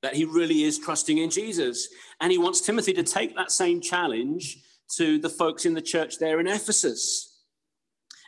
that 0.02 0.16
he 0.16 0.24
really 0.24 0.62
is 0.62 0.78
trusting 0.78 1.18
in 1.18 1.32
Jesus. 1.32 1.88
And 2.22 2.32
he 2.32 2.38
wants 2.38 2.62
Timothy 2.62 2.94
to 2.94 3.02
take 3.02 3.36
that 3.36 3.52
same 3.52 3.82
challenge 3.82 4.60
to 4.98 5.18
the 5.18 5.30
folks 5.30 5.66
in 5.66 5.74
the 5.74 5.82
church 5.82 6.20
there 6.20 6.40
in 6.40 6.48
Ephesus. 6.48 7.44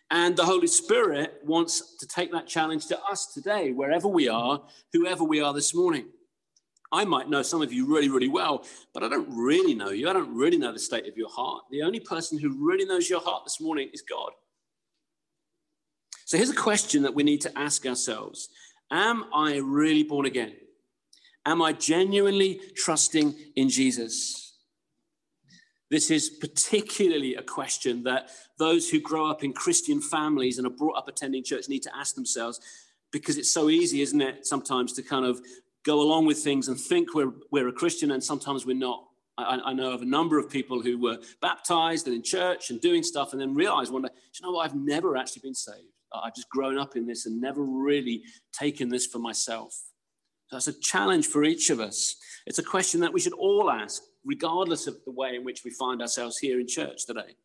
And 0.10 0.38
the 0.38 0.46
Holy 0.46 0.68
Spirit 0.68 1.42
wants 1.44 1.98
to 1.98 2.08
take 2.08 2.32
that 2.32 2.48
challenge 2.48 2.88
to 2.88 3.00
us 3.04 3.34
today, 3.34 3.72
wherever 3.72 4.08
we 4.08 4.30
are, 4.30 4.62
whoever 4.94 5.24
we 5.24 5.42
are 5.42 5.54
this 5.54 5.74
morning. 5.76 6.06
I 6.92 7.04
might 7.04 7.30
know 7.30 7.42
some 7.42 7.62
of 7.62 7.74
you 7.74 7.86
really, 7.86 8.08
really 8.08 8.30
well, 8.30 8.66
but 8.94 9.04
I 9.04 9.10
don't 9.10 9.28
really 9.30 9.74
know 9.74 9.90
you. 9.90 10.10
I 10.10 10.14
don't 10.14 10.34
really 10.34 10.58
know 10.58 10.72
the 10.72 10.80
state 10.80 11.08
of 11.08 11.18
your 11.18 11.30
heart. 11.30 11.66
The 11.70 11.82
only 11.82 12.00
person 12.00 12.40
who 12.40 12.66
really 12.66 12.86
knows 12.86 13.10
your 13.10 13.20
heart 13.20 13.44
this 13.44 13.60
morning 13.60 13.90
is 13.94 14.02
God. 14.02 14.32
So 16.26 16.38
here's 16.38 16.50
a 16.50 16.56
question 16.56 17.04
that 17.04 17.14
we 17.14 17.24
need 17.24 17.42
to 17.42 17.58
ask 17.58 17.86
ourselves 17.86 18.50
Am 18.90 19.26
I 19.34 19.58
really 19.58 20.04
born 20.04 20.26
again? 20.26 20.54
Am 21.46 21.62
I 21.62 21.74
genuinely 21.74 22.62
trusting 22.76 23.36
in 23.56 23.70
Jesus? 23.70 24.47
This 25.90 26.12
is 26.12 26.30
particularly 26.30 27.36
a 27.36 27.42
question 27.42 28.04
that 28.04 28.30
those 28.60 28.90
who 28.90 29.00
grow 29.00 29.30
up 29.30 29.44
in 29.44 29.54
Christian 29.54 30.02
families 30.02 30.58
and 30.58 30.68
are 30.68 30.72
brought 30.72 30.98
up 30.98 31.08
attending 31.08 31.44
church 31.44 31.70
need 31.70 31.84
to 31.84 31.96
ask 31.96 32.16
themselves 32.16 32.60
because 33.12 33.38
it's 33.38 33.52
so 33.52 33.70
easy, 33.70 34.02
isn't 34.02 34.22
it, 34.22 34.46
sometimes 34.46 34.94
to 34.94 35.02
kind 35.02 35.26
of 35.26 35.40
go 35.86 36.02
along 36.02 36.26
with 36.26 36.40
things 36.40 36.68
and 36.68 36.78
think 36.78 37.16
we're, 37.16 37.32
we're 37.52 37.70
a 37.70 37.74
Christian 37.74 38.12
and 38.12 38.24
sometimes 38.24 38.66
we're 38.66 38.76
not. 38.76 39.04
I, 39.38 39.60
I, 39.66 39.74
know 39.74 39.92
of 39.92 40.02
a 40.02 40.06
number 40.06 40.40
of 40.40 40.50
people 40.50 40.82
who 40.82 40.98
were 40.98 41.20
baptized 41.44 42.08
and 42.08 42.16
in 42.16 42.24
church 42.24 42.72
and 42.72 42.82
doing 42.82 43.04
stuff 43.04 43.34
and 43.34 43.42
then 43.42 43.54
realized 43.54 43.94
one 43.94 44.02
day, 44.02 44.10
you 44.34 44.46
know 44.46 44.52
what, 44.52 44.66
I've 44.66 44.76
never 44.76 45.16
actually 45.16 45.42
been 45.44 45.54
saved. 45.54 45.94
I've 46.12 46.34
just 46.34 46.50
grown 46.50 46.78
up 46.78 46.96
in 46.96 47.06
this 47.06 47.28
and 47.28 47.40
never 47.40 47.62
really 47.62 48.24
taken 48.52 48.90
this 48.90 49.06
for 49.06 49.20
myself. 49.20 49.80
That's 50.52 50.68
a 50.68 50.80
challenge 50.80 51.28
for 51.28 51.44
each 51.44 51.70
of 51.70 51.80
us. 51.80 52.16
It's 52.46 52.60
a 52.60 52.64
question 52.64 53.02
that 53.02 53.14
we 53.14 53.20
should 53.20 53.34
all 53.34 53.70
ask, 53.70 54.02
regardless 54.28 54.86
of 54.86 54.98
the 55.06 55.12
way 55.12 55.36
in 55.36 55.44
which 55.44 55.64
we 55.64 55.72
find 55.72 56.02
ourselves 56.02 56.38
here 56.38 56.60
in 56.60 56.68
church 56.68 57.06
today. 57.08 57.36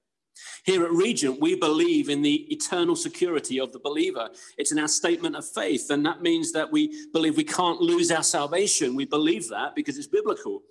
Here 0.65 0.85
at 0.85 0.91
Regent, 0.91 1.41
we 1.41 1.55
believe 1.55 2.09
in 2.09 2.23
the 2.23 2.47
eternal 2.53 2.97
security 2.97 3.61
of 3.61 3.73
the 3.73 3.79
believer. 3.79 4.31
It's 4.59 4.73
in 4.73 4.79
our 4.79 4.89
statement 4.89 5.37
of 5.37 5.47
faith, 5.47 5.91
and 5.91 6.05
that 6.07 6.23
means 6.23 6.53
that 6.53 6.73
we 6.73 7.07
believe 7.13 7.37
we 7.37 7.45
can't 7.45 7.81
lose 7.81 8.11
our 8.11 8.23
salvation. 8.23 8.97
We 8.97 9.05
believe 9.05 9.49
that 9.49 9.75
because 9.75 9.99
it's 9.99 10.07
biblical. 10.07 10.63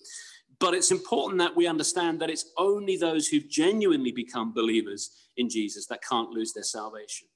But 0.59 0.73
it's 0.73 0.91
important 0.91 1.39
that 1.39 1.55
we 1.55 1.67
understand 1.67 2.19
that 2.21 2.29
it's 2.29 2.51
only 2.57 2.97
those 2.97 3.27
who've 3.27 3.49
genuinely 3.49 4.11
become 4.11 4.53
believers 4.53 5.11
in 5.37 5.49
Jesus 5.49 5.87
that 5.87 6.03
can't 6.03 6.29
lose 6.29 6.53
their 6.53 6.63
salvation. 6.63 7.27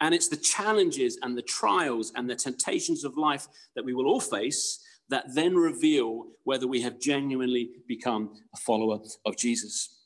And 0.00 0.14
it's 0.14 0.28
the 0.28 0.36
challenges 0.36 1.18
and 1.22 1.36
the 1.36 1.42
trials 1.42 2.12
and 2.16 2.28
the 2.28 2.34
temptations 2.34 3.04
of 3.04 3.18
life 3.18 3.46
that 3.76 3.84
we 3.84 3.92
will 3.92 4.06
all 4.06 4.20
face 4.20 4.82
that 5.10 5.34
then 5.34 5.56
reveal 5.56 6.26
whether 6.44 6.66
we 6.66 6.80
have 6.80 6.98
genuinely 6.98 7.70
become 7.86 8.34
a 8.54 8.56
follower 8.56 8.98
of 9.26 9.36
Jesus. 9.36 9.96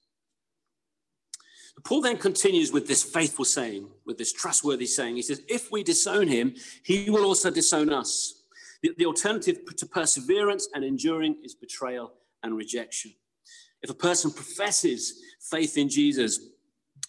Paul 1.85 2.01
then 2.01 2.17
continues 2.17 2.73
with 2.73 2.88
this 2.88 3.03
faithful 3.03 3.45
saying, 3.45 3.88
with 4.07 4.17
this 4.17 4.33
trustworthy 4.33 4.87
saying. 4.87 5.17
He 5.17 5.23
says, 5.23 5.43
If 5.49 5.71
we 5.71 5.83
disown 5.83 6.29
him, 6.29 6.55
he 6.83 7.11
will 7.11 7.25
also 7.25 7.51
disown 7.51 7.93
us. 7.93 8.43
The, 8.83 8.93
the 8.97 9.07
alternative 9.07 9.59
to 9.77 9.87
perseverance 9.87 10.69
and 10.75 10.85
enduring 10.85 11.37
is 11.45 11.55
betrayal 11.55 12.12
and 12.43 12.57
rejection. 12.57 13.12
If 13.83 13.90
a 13.90 13.95
person 13.95 14.31
professes 14.31 15.21
faith 15.51 15.77
in 15.77 15.90
Jesus, 15.90 16.40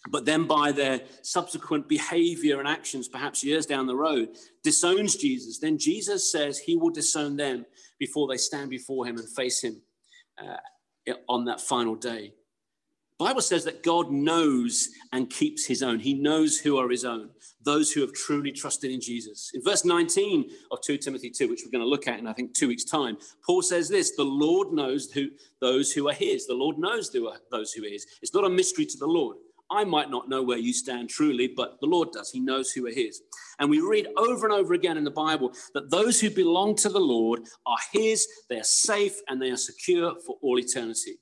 but 0.08 0.24
then 0.24 0.46
by 0.46 0.72
their 0.72 1.00
subsequent 1.22 1.88
behavior 1.88 2.58
and 2.58 2.68
actions, 2.68 3.08
perhaps 3.08 3.44
years 3.44 3.66
down 3.66 3.86
the 3.86 3.96
road, 3.96 4.36
disowns 4.62 5.16
Jesus, 5.16 5.58
then 5.58 5.78
Jesus 5.78 6.30
says 6.30 6.58
he 6.58 6.76
will 6.76 6.90
disown 6.90 7.36
them 7.36 7.66
before 7.98 8.28
they 8.28 8.36
stand 8.36 8.70
before 8.70 9.06
him 9.06 9.18
and 9.18 9.28
face 9.28 9.62
him 9.62 9.80
uh, 10.38 11.12
on 11.28 11.44
that 11.46 11.60
final 11.60 11.94
day. 11.94 12.32
Bible 13.18 13.40
says 13.40 13.64
that 13.64 13.82
God 13.82 14.10
knows 14.10 14.90
and 15.12 15.30
keeps 15.30 15.64
his 15.64 15.82
own. 15.82 15.98
He 15.98 16.12
knows 16.12 16.58
who 16.58 16.76
are 16.76 16.90
his 16.90 17.06
own, 17.06 17.30
those 17.64 17.90
who 17.90 18.02
have 18.02 18.12
truly 18.12 18.52
trusted 18.52 18.90
in 18.90 19.00
Jesus. 19.00 19.52
In 19.54 19.62
verse 19.62 19.86
19 19.86 20.50
of 20.70 20.82
2 20.82 20.98
Timothy 20.98 21.30
2, 21.30 21.48
which 21.48 21.62
we're 21.64 21.70
going 21.70 21.82
to 21.82 21.88
look 21.88 22.06
at 22.08 22.18
in 22.18 22.26
I 22.26 22.34
think 22.34 22.52
two 22.52 22.68
weeks' 22.68 22.84
time, 22.84 23.16
Paul 23.44 23.62
says 23.62 23.88
this 23.88 24.14
the 24.16 24.22
Lord 24.22 24.72
knows 24.72 25.10
who 25.10 25.30
those 25.62 25.92
who 25.92 26.10
are 26.10 26.14
his. 26.14 26.46
The 26.46 26.54
Lord 26.54 26.76
knows 26.76 27.08
who 27.08 27.28
are 27.28 27.38
those 27.50 27.72
who 27.72 27.84
are 27.86 27.88
his. 27.88 28.06
It's 28.20 28.34
not 28.34 28.44
a 28.44 28.50
mystery 28.50 28.84
to 28.84 28.98
the 28.98 29.06
Lord. 29.06 29.38
I 29.70 29.84
might 29.84 30.10
not 30.10 30.28
know 30.28 30.42
where 30.42 30.58
you 30.58 30.72
stand 30.72 31.08
truly, 31.08 31.48
but 31.48 31.80
the 31.80 31.86
Lord 31.86 32.12
does. 32.12 32.30
He 32.30 32.40
knows 32.40 32.70
who 32.70 32.86
are 32.86 32.92
His. 32.92 33.22
And 33.58 33.68
we 33.68 33.80
read 33.80 34.06
over 34.16 34.46
and 34.46 34.54
over 34.54 34.74
again 34.74 34.96
in 34.96 35.04
the 35.04 35.10
Bible 35.10 35.52
that 35.74 35.90
those 35.90 36.20
who 36.20 36.30
belong 36.30 36.76
to 36.76 36.88
the 36.88 37.00
Lord 37.00 37.40
are 37.66 37.78
His, 37.92 38.26
they 38.48 38.58
are 38.58 38.64
safe, 38.64 39.16
and 39.28 39.40
they 39.40 39.50
are 39.50 39.56
secure 39.56 40.14
for 40.24 40.36
all 40.42 40.58
eternity. 40.58 41.18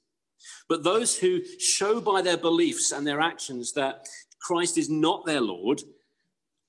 But 0.68 0.82
those 0.82 1.16
who 1.16 1.40
show 1.58 2.00
by 2.00 2.22
their 2.22 2.36
beliefs 2.36 2.92
and 2.92 3.06
their 3.06 3.20
actions 3.20 3.72
that 3.72 4.06
Christ 4.40 4.76
is 4.76 4.90
not 4.90 5.24
their 5.24 5.40
Lord 5.40 5.82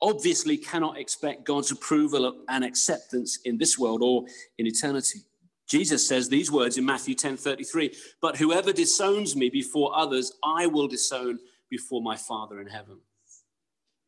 obviously 0.02 0.58
cannot 0.58 0.98
expect 0.98 1.46
God's 1.46 1.72
approval 1.72 2.44
and 2.48 2.64
acceptance 2.64 3.40
in 3.46 3.58
this 3.58 3.78
world 3.78 4.02
or 4.02 4.26
in 4.58 4.68
eternity. 4.68 5.20
Jesus 5.68 6.08
says 6.08 6.30
these 6.30 6.52
words 6.52 6.78
in 6.78 6.86
Matthew 6.86 7.16
10 7.16 7.38
33 7.38 7.92
But 8.22 8.38
whoever 8.38 8.72
disowns 8.72 9.36
me 9.36 9.50
before 9.50 9.96
others, 9.96 10.34
I 10.44 10.68
will 10.68 10.88
disown 10.88 11.40
before 11.76 12.02
my 12.02 12.16
Father 12.16 12.62
in 12.62 12.68
heaven. 12.68 12.98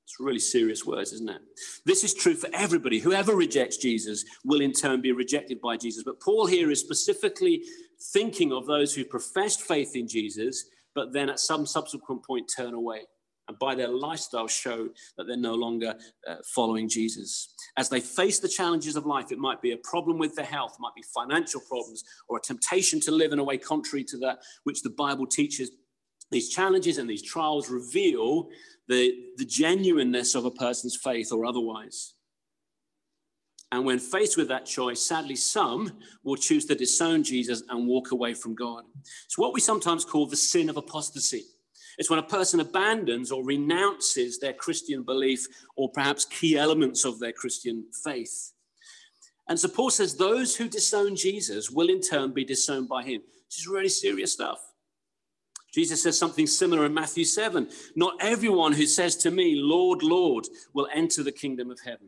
It's 0.05 0.15
really 0.21 0.39
serious 0.39 0.85
words, 0.85 1.11
isn't 1.11 1.29
it? 1.29 1.41
This 1.85 2.05
is 2.05 2.13
true 2.13 2.33
for 2.33 2.49
everybody. 2.53 2.97
Whoever 2.97 3.35
rejects 3.35 3.75
Jesus 3.75 4.23
will 4.45 4.61
in 4.61 4.71
turn 4.71 5.01
be 5.01 5.11
rejected 5.11 5.59
by 5.59 5.75
Jesus. 5.75 6.03
But 6.05 6.21
Paul 6.21 6.45
here 6.45 6.71
is 6.71 6.79
specifically 6.79 7.63
thinking 8.13 8.53
of 8.53 8.65
those 8.65 8.95
who 8.95 9.03
professed 9.03 9.63
faith 9.63 9.97
in 9.97 10.07
Jesus, 10.07 10.69
but 10.95 11.11
then 11.11 11.29
at 11.29 11.41
some 11.41 11.65
subsequent 11.65 12.23
point 12.25 12.49
turn 12.55 12.73
away 12.73 13.01
and 13.49 13.59
by 13.59 13.75
their 13.75 13.87
lifestyle 13.87 14.47
show 14.47 14.89
that 15.17 15.25
they're 15.25 15.37
no 15.37 15.55
longer 15.55 15.95
uh, 16.27 16.35
following 16.55 16.87
Jesus. 16.87 17.53
As 17.77 17.89
they 17.89 17.99
face 17.99 18.39
the 18.39 18.47
challenges 18.47 18.95
of 18.95 19.05
life, 19.05 19.31
it 19.31 19.37
might 19.37 19.61
be 19.61 19.71
a 19.71 19.77
problem 19.77 20.17
with 20.17 20.35
their 20.35 20.45
health, 20.45 20.75
it 20.77 20.81
might 20.81 20.95
be 20.95 21.03
financial 21.13 21.61
problems, 21.67 22.03
or 22.27 22.37
a 22.37 22.41
temptation 22.41 22.99
to 23.01 23.11
live 23.11 23.31
in 23.33 23.39
a 23.39 23.43
way 23.43 23.57
contrary 23.57 24.03
to 24.05 24.17
that 24.19 24.39
which 24.63 24.83
the 24.83 24.89
Bible 24.89 25.27
teaches. 25.27 25.71
These 26.31 26.49
challenges 26.49 26.97
and 26.97 27.09
these 27.09 27.21
trials 27.21 27.69
reveal 27.69 28.49
the, 28.87 29.13
the 29.37 29.45
genuineness 29.45 30.35
of 30.35 30.45
a 30.45 30.51
person's 30.51 30.95
faith 30.95 31.31
or 31.31 31.45
otherwise. 31.45 32.13
And 33.71 33.85
when 33.85 33.99
faced 33.99 34.37
with 34.37 34.47
that 34.47 34.65
choice, 34.65 35.01
sadly, 35.01 35.35
some 35.35 35.91
will 36.23 36.37
choose 36.37 36.65
to 36.65 36.75
disown 36.75 37.23
Jesus 37.23 37.63
and 37.69 37.87
walk 37.87 38.11
away 38.11 38.33
from 38.33 38.55
God. 38.55 38.83
It's 39.25 39.37
what 39.37 39.53
we 39.53 39.59
sometimes 39.59 40.05
call 40.05 40.25
the 40.25 40.37
sin 40.37 40.69
of 40.69 40.77
apostasy. 40.77 41.43
It's 41.97 42.09
when 42.09 42.19
a 42.19 42.23
person 42.23 42.59
abandons 42.59 43.31
or 43.31 43.43
renounces 43.43 44.39
their 44.39 44.53
Christian 44.53 45.03
belief 45.03 45.47
or 45.75 45.89
perhaps 45.89 46.25
key 46.25 46.57
elements 46.57 47.03
of 47.03 47.19
their 47.19 47.33
Christian 47.33 47.85
faith. 48.03 48.53
And 49.49 49.59
so 49.59 49.67
Paul 49.67 49.89
says 49.89 50.15
those 50.15 50.55
who 50.55 50.69
disown 50.69 51.15
Jesus 51.15 51.71
will 51.71 51.89
in 51.89 52.01
turn 52.01 52.33
be 52.33 52.45
disowned 52.45 52.87
by 52.87 53.03
him. 53.03 53.21
This 53.49 53.59
is 53.59 53.67
really 53.67 53.89
serious 53.89 54.33
stuff. 54.33 54.59
Jesus 55.77 56.01
says 56.01 56.17
something 56.17 56.47
similar 56.47 56.87
in 56.87 56.93
Matthew 56.95 57.23
7. 57.23 57.69
Not 57.95 58.15
everyone 58.19 58.73
who 58.73 58.87
says 58.87 59.15
to 59.17 59.29
me, 59.29 59.61
Lord, 59.61 60.01
Lord, 60.01 60.47
will 60.73 60.87
enter 60.91 61.21
the 61.21 61.31
kingdom 61.31 61.69
of 61.69 61.79
heaven, 61.79 62.07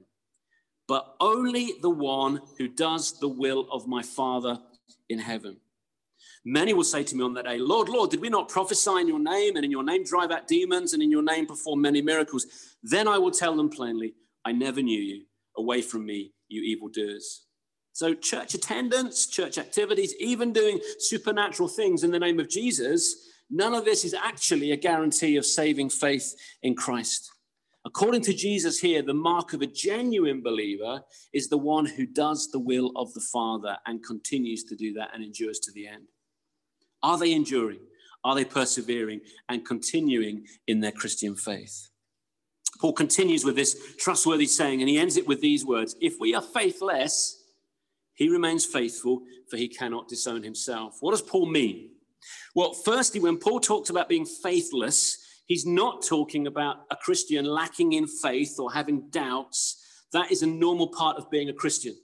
but 0.88 1.16
only 1.20 1.74
the 1.80 1.90
one 1.92 2.42
who 2.58 2.68
does 2.68 3.20
the 3.20 3.28
will 3.28 3.68
of 3.72 3.86
my 3.86 4.02
Father 4.02 4.58
in 5.08 5.20
heaven. 5.20 5.58
Many 6.44 6.74
will 6.74 6.84
say 6.84 7.04
to 7.04 7.16
me 7.16 7.24
on 7.24 7.36
that 7.36 7.46
day, 7.46 7.60
Lord, 7.60 7.90
Lord, 7.90 8.10
did 8.10 8.22
we 8.22 8.30
not 8.30 8.50
prophesy 8.50 9.02
in 9.02 9.08
your 9.08 9.20
name 9.20 9.56
and 9.56 9.64
in 9.64 9.70
your 9.70 9.84
name 9.84 10.04
drive 10.04 10.32
out 10.32 10.48
demons 10.48 10.94
and 10.94 11.04
in 11.04 11.12
your 11.12 11.22
name 11.22 11.46
perform 11.46 11.80
many 11.80 12.02
miracles? 12.02 12.48
Then 12.82 13.08
I 13.08 13.20
will 13.20 13.30
tell 13.30 13.56
them 13.56 13.70
plainly, 13.70 14.16
I 14.44 14.52
never 14.52 14.82
knew 14.82 15.00
you. 15.00 15.26
Away 15.58 15.84
from 15.84 16.08
me, 16.08 16.34
you 16.48 16.64
evildoers. 16.64 17.46
So, 17.94 18.16
church 18.16 18.56
attendance, 18.56 19.28
church 19.28 19.60
activities, 19.60 20.16
even 20.20 20.54
doing 20.54 20.80
supernatural 20.98 21.70
things 21.70 22.04
in 22.04 22.10
the 22.10 22.20
name 22.20 22.40
of 22.40 22.50
Jesus, 22.50 23.28
none 23.50 23.74
of 23.74 23.86
this 23.86 24.06
is 24.06 24.14
actually 24.14 24.72
a 24.72 24.78
guarantee 24.78 25.38
of 25.38 25.46
saving 25.46 25.90
faith 25.90 26.36
in 26.62 26.76
Christ. 26.76 27.32
According 27.86 28.22
to 28.24 28.34
Jesus 28.34 28.80
here, 28.80 29.02
the 29.02 29.14
mark 29.14 29.54
of 29.54 29.62
a 29.62 29.68
genuine 29.68 30.42
believer 30.42 31.02
is 31.34 31.48
the 31.48 31.58
one 31.58 31.86
who 31.86 32.06
does 32.06 32.50
the 32.52 32.60
will 32.60 32.92
of 32.96 33.14
the 33.14 33.22
Father 33.22 33.78
and 33.86 34.04
continues 34.04 34.64
to 34.66 34.76
do 34.76 34.94
that 34.94 35.10
and 35.14 35.24
endures 35.24 35.60
to 35.60 35.72
the 35.72 35.88
end. 35.88 36.04
Are 37.02 37.18
they 37.18 37.32
enduring? 37.32 37.80
Are 38.24 38.36
they 38.36 38.44
persevering 38.44 39.22
and 39.48 39.66
continuing 39.66 40.46
in 40.68 40.82
their 40.82 40.92
Christian 40.92 41.36
faith? 41.36 41.90
Paul 42.82 42.94
continues 42.94 43.46
with 43.46 43.56
this 43.56 43.96
trustworthy 43.98 44.46
saying, 44.46 44.82
and 44.82 44.90
he 44.90 45.00
ends 45.00 45.18
it 45.18 45.28
with 45.28 45.42
these 45.42 45.66
words 45.66 45.96
If 46.02 46.16
we 46.20 46.36
are 46.36 46.42
faithless, 46.42 47.44
he 48.14 48.30
remains 48.30 48.66
faithful, 48.66 49.22
for 49.50 49.56
he 49.56 49.70
cannot 49.70 50.10
disown 50.10 50.44
himself. 50.44 50.98
What 51.00 51.12
does 51.12 51.22
Paul 51.22 51.46
mean? 51.46 51.92
Well, 52.56 52.74
firstly, 52.74 53.20
when 53.20 53.38
Paul 53.38 53.60
talks 53.60 53.90
about 53.90 54.10
being 54.10 54.26
faithless, 54.26 55.18
he's 55.46 55.66
not 55.66 56.04
talking 56.06 56.48
about 56.48 56.78
a 56.92 56.96
Christian 56.96 57.46
lacking 57.46 57.94
in 57.94 58.08
faith 58.08 58.56
or 58.60 58.72
having 58.72 59.10
doubts. 59.10 59.84
That 60.14 60.32
is 60.32 60.42
a 60.42 60.48
normal 60.48 60.88
part 60.88 61.18
of 61.18 61.30
being 61.30 61.50
a 61.50 61.54
Christian. 61.54 61.96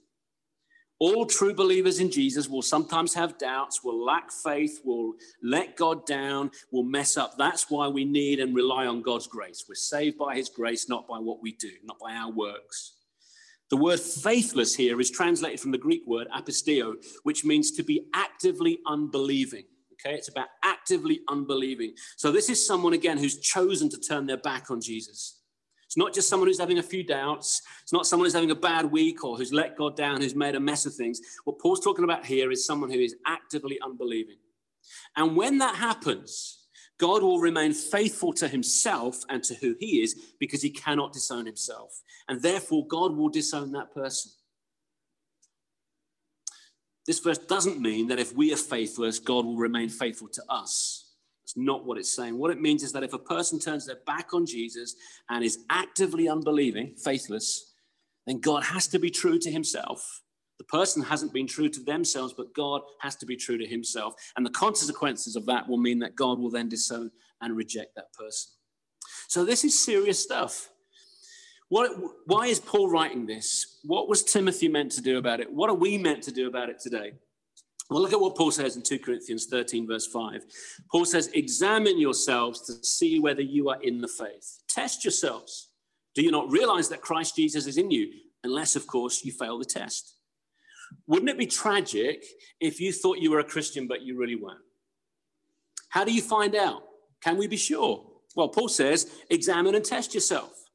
All 0.98 1.26
true 1.26 1.52
believers 1.52 2.00
in 2.00 2.10
Jesus 2.10 2.48
will 2.48 2.62
sometimes 2.62 3.12
have 3.12 3.36
doubts, 3.36 3.84
will 3.84 4.02
lack 4.02 4.32
faith, 4.32 4.80
will 4.82 5.12
let 5.42 5.76
God 5.76 6.06
down, 6.06 6.50
will 6.72 6.84
mess 6.84 7.18
up. 7.18 7.36
That's 7.36 7.70
why 7.70 7.88
we 7.88 8.06
need 8.06 8.40
and 8.40 8.54
rely 8.54 8.86
on 8.86 9.02
God's 9.02 9.26
grace. 9.26 9.66
We're 9.68 9.74
saved 9.74 10.16
by 10.16 10.36
his 10.36 10.48
grace, 10.48 10.88
not 10.88 11.06
by 11.06 11.18
what 11.18 11.42
we 11.42 11.52
do, 11.52 11.70
not 11.84 11.98
by 11.98 12.14
our 12.14 12.32
works. 12.32 12.94
The 13.68 13.76
word 13.76 14.00
faithless 14.00 14.74
here 14.74 14.98
is 14.98 15.10
translated 15.10 15.60
from 15.60 15.72
the 15.72 15.78
Greek 15.78 16.02
word 16.06 16.28
apisteo, 16.34 16.94
which 17.24 17.44
means 17.44 17.72
to 17.72 17.82
be 17.82 18.06
actively 18.14 18.78
unbelieving. 18.86 19.64
Okay, 20.04 20.14
it's 20.14 20.28
about 20.28 20.48
actively 20.62 21.20
unbelieving. 21.28 21.94
So 22.16 22.30
this 22.30 22.50
is 22.50 22.64
someone 22.64 22.92
again 22.92 23.18
who's 23.18 23.38
chosen 23.38 23.88
to 23.90 23.98
turn 23.98 24.26
their 24.26 24.36
back 24.36 24.70
on 24.70 24.80
Jesus. 24.80 25.40
It's 25.86 25.96
not 25.96 26.12
just 26.12 26.28
someone 26.28 26.48
who's 26.48 26.60
having 26.60 26.78
a 26.78 26.82
few 26.82 27.04
doubts. 27.04 27.62
It's 27.82 27.92
not 27.92 28.06
someone 28.06 28.26
who's 28.26 28.34
having 28.34 28.50
a 28.50 28.56
bad 28.56 28.90
week 28.90 29.24
or 29.24 29.36
who's 29.36 29.52
let 29.52 29.76
God 29.76 29.96
down, 29.96 30.20
who's 30.20 30.34
made 30.34 30.54
a 30.54 30.60
mess 30.60 30.84
of 30.84 30.94
things. 30.94 31.20
What 31.44 31.58
Paul's 31.60 31.80
talking 31.80 32.04
about 32.04 32.26
here 32.26 32.50
is 32.50 32.66
someone 32.66 32.90
who 32.90 32.98
is 32.98 33.16
actively 33.26 33.78
unbelieving. 33.80 34.36
And 35.16 35.36
when 35.36 35.58
that 35.58 35.76
happens, 35.76 36.66
God 36.98 37.22
will 37.22 37.38
remain 37.38 37.72
faithful 37.72 38.32
to 38.34 38.48
himself 38.48 39.22
and 39.28 39.42
to 39.44 39.54
who 39.54 39.76
he 39.78 40.02
is 40.02 40.34
because 40.40 40.62
he 40.62 40.70
cannot 40.70 41.12
disown 41.12 41.46
himself. 41.46 42.00
And 42.28 42.42
therefore, 42.42 42.86
God 42.86 43.16
will 43.16 43.28
disown 43.28 43.72
that 43.72 43.94
person. 43.94 44.32
This 47.06 47.20
verse 47.20 47.38
doesn't 47.38 47.80
mean 47.80 48.08
that 48.08 48.18
if 48.18 48.34
we 48.34 48.52
are 48.52 48.56
faithless, 48.56 49.18
God 49.18 49.44
will 49.44 49.56
remain 49.56 49.88
faithful 49.88 50.28
to 50.28 50.42
us. 50.48 51.14
It's 51.44 51.56
not 51.56 51.86
what 51.86 51.98
it's 51.98 52.14
saying. 52.14 52.36
What 52.36 52.50
it 52.50 52.60
means 52.60 52.82
is 52.82 52.92
that 52.92 53.04
if 53.04 53.12
a 53.12 53.18
person 53.18 53.60
turns 53.60 53.86
their 53.86 54.00
back 54.06 54.34
on 54.34 54.44
Jesus 54.44 54.96
and 55.30 55.44
is 55.44 55.60
actively 55.70 56.28
unbelieving, 56.28 56.96
faithless, 56.96 57.74
then 58.26 58.40
God 58.40 58.64
has 58.64 58.88
to 58.88 58.98
be 58.98 59.10
true 59.10 59.38
to 59.38 59.50
himself. 59.50 60.22
The 60.58 60.64
person 60.64 61.02
hasn't 61.02 61.32
been 61.32 61.46
true 61.46 61.68
to 61.68 61.80
themselves, 61.80 62.34
but 62.36 62.54
God 62.54 62.80
has 63.00 63.14
to 63.16 63.26
be 63.26 63.36
true 63.36 63.58
to 63.58 63.66
himself. 63.66 64.14
And 64.36 64.44
the 64.44 64.50
consequences 64.50 65.36
of 65.36 65.46
that 65.46 65.68
will 65.68 65.76
mean 65.76 66.00
that 66.00 66.16
God 66.16 66.40
will 66.40 66.50
then 66.50 66.68
disown 66.68 67.12
and 67.40 67.56
reject 67.56 67.94
that 67.94 68.12
person. 68.14 68.50
So 69.28 69.44
this 69.44 69.64
is 69.64 69.78
serious 69.78 70.20
stuff. 70.20 70.70
What, 71.68 71.90
why 72.26 72.46
is 72.46 72.60
Paul 72.60 72.88
writing 72.88 73.26
this? 73.26 73.80
What 73.82 74.08
was 74.08 74.22
Timothy 74.22 74.68
meant 74.68 74.92
to 74.92 75.02
do 75.02 75.18
about 75.18 75.40
it? 75.40 75.52
What 75.52 75.68
are 75.68 75.74
we 75.74 75.98
meant 75.98 76.22
to 76.24 76.32
do 76.32 76.46
about 76.46 76.68
it 76.68 76.78
today? 76.78 77.12
Well, 77.90 78.02
look 78.02 78.12
at 78.12 78.20
what 78.20 78.36
Paul 78.36 78.50
says 78.50 78.76
in 78.76 78.82
2 78.82 78.98
Corinthians 78.98 79.46
13, 79.46 79.86
verse 79.86 80.06
5. 80.06 80.42
Paul 80.90 81.04
says, 81.04 81.28
Examine 81.34 82.00
yourselves 82.00 82.62
to 82.66 82.86
see 82.86 83.20
whether 83.20 83.42
you 83.42 83.68
are 83.68 83.80
in 83.82 84.00
the 84.00 84.08
faith. 84.08 84.58
Test 84.68 85.04
yourselves. 85.04 85.70
Do 86.14 86.22
you 86.22 86.30
not 86.30 86.50
realize 86.50 86.88
that 86.88 87.00
Christ 87.00 87.36
Jesus 87.36 87.66
is 87.66 87.78
in 87.78 87.90
you? 87.90 88.10
Unless, 88.42 88.74
of 88.76 88.86
course, 88.86 89.24
you 89.24 89.32
fail 89.32 89.58
the 89.58 89.64
test. 89.64 90.14
Wouldn't 91.06 91.30
it 91.30 91.38
be 91.38 91.46
tragic 91.46 92.24
if 92.60 92.80
you 92.80 92.92
thought 92.92 93.18
you 93.18 93.30
were 93.30 93.40
a 93.40 93.44
Christian, 93.44 93.86
but 93.86 94.02
you 94.02 94.16
really 94.16 94.36
weren't? 94.36 94.60
How 95.90 96.04
do 96.04 96.12
you 96.12 96.22
find 96.22 96.54
out? 96.54 96.82
Can 97.22 97.36
we 97.36 97.46
be 97.46 97.56
sure? 97.56 98.04
Well, 98.34 98.48
Paul 98.48 98.68
says, 98.68 99.10
Examine 99.30 99.74
and 99.74 99.84
test 99.84 100.14
yourself. 100.14 100.65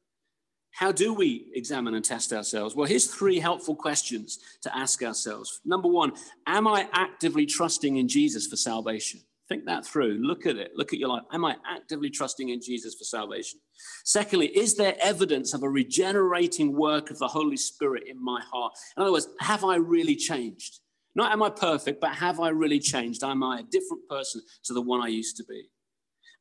How 0.71 0.91
do 0.91 1.13
we 1.13 1.47
examine 1.53 1.95
and 1.95 2.03
test 2.03 2.33
ourselves? 2.33 2.75
Well, 2.75 2.87
here's 2.87 3.07
three 3.07 3.39
helpful 3.39 3.75
questions 3.75 4.39
to 4.63 4.75
ask 4.75 5.03
ourselves. 5.03 5.61
Number 5.65 5.89
one, 5.89 6.13
am 6.47 6.67
I 6.67 6.87
actively 6.93 7.45
trusting 7.45 7.97
in 7.97 8.07
Jesus 8.07 8.47
for 8.47 8.55
salvation? 8.55 9.19
Think 9.49 9.65
that 9.65 9.85
through. 9.85 10.17
Look 10.21 10.45
at 10.45 10.55
it. 10.55 10.71
Look 10.75 10.93
at 10.93 10.99
your 10.99 11.09
life. 11.09 11.23
Am 11.33 11.43
I 11.43 11.57
actively 11.69 12.09
trusting 12.09 12.49
in 12.49 12.61
Jesus 12.61 12.95
for 12.95 13.03
salvation? 13.03 13.59
Secondly, 14.05 14.47
is 14.47 14.75
there 14.75 14.95
evidence 15.01 15.53
of 15.53 15.63
a 15.63 15.69
regenerating 15.69 16.73
work 16.73 17.11
of 17.11 17.19
the 17.19 17.27
Holy 17.27 17.57
Spirit 17.57 18.03
in 18.07 18.23
my 18.23 18.41
heart? 18.49 18.71
In 18.95 19.03
other 19.03 19.11
words, 19.11 19.27
have 19.41 19.65
I 19.65 19.75
really 19.75 20.15
changed? 20.15 20.79
Not 21.15 21.33
am 21.33 21.43
I 21.43 21.49
perfect, 21.49 21.99
but 21.99 22.15
have 22.15 22.39
I 22.39 22.47
really 22.49 22.79
changed? 22.79 23.23
Am 23.23 23.43
I 23.43 23.59
a 23.59 23.63
different 23.63 24.07
person 24.07 24.41
to 24.63 24.73
the 24.73 24.81
one 24.81 25.01
I 25.01 25.07
used 25.09 25.35
to 25.37 25.43
be? 25.43 25.69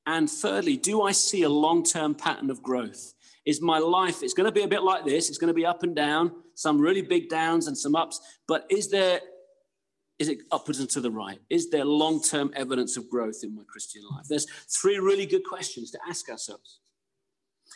And 0.07 0.31
thirdly, 0.31 0.77
do 0.77 1.03
I 1.03 1.13
see 1.13 1.43
a 1.43 1.49
long 1.49 1.83
term 1.83 2.15
pattern 2.15 2.49
of 2.49 2.63
growth? 2.63 3.15
Is 3.47 3.61
my 3.61 3.79
life. 3.79 4.23
It's 4.23 4.35
going 4.35 4.47
to 4.47 4.53
be 4.53 4.63
a 4.63 4.69
bit 4.69 4.83
like 4.83 5.05
this. 5.05 5.29
It's 5.29 5.39
going 5.39 5.49
to 5.49 5.55
be 5.55 5.67
up 5.67 5.83
and 5.83 5.97
down, 5.97 6.33
some 6.55 6.81
really 6.81 7.03
big 7.03 7.29
downs 7.29 7.67
and 7.67 7.77
some 7.77 7.97
ups. 7.97 8.21
But 8.47 8.67
is 8.69 8.91
there 8.91 9.21
Is 10.21 10.29
it 10.29 10.41
upwards 10.53 10.81
and 10.81 10.91
to 10.91 11.01
the 11.01 11.11
right? 11.11 11.41
Is 11.49 11.71
there 11.71 11.85
long 11.85 12.23
term 12.23 12.53
evidence 12.55 12.99
of 12.99 13.09
growth 13.09 13.41
in 13.43 13.55
my 13.55 13.63
Christian 13.67 14.03
life? 14.13 14.27
There's 14.29 14.47
three 14.81 14.99
really 14.99 15.27
good 15.27 15.45
questions 15.45 15.91
to 15.93 15.99
ask 16.09 16.29
ourselves. 16.29 16.81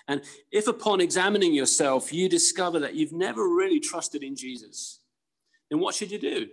And 0.09 0.20
if 0.53 0.68
upon 0.68 1.00
examining 1.00 1.55
yourself 1.55 2.12
you 2.12 2.29
discover 2.29 2.79
that 2.81 2.94
you've 2.94 3.12
never 3.12 3.48
really 3.48 3.81
trusted 3.81 4.22
in 4.22 4.37
Jesus, 4.37 5.00
then 5.70 5.81
what 5.81 5.94
should 5.94 6.11
you 6.11 6.18
do? 6.18 6.48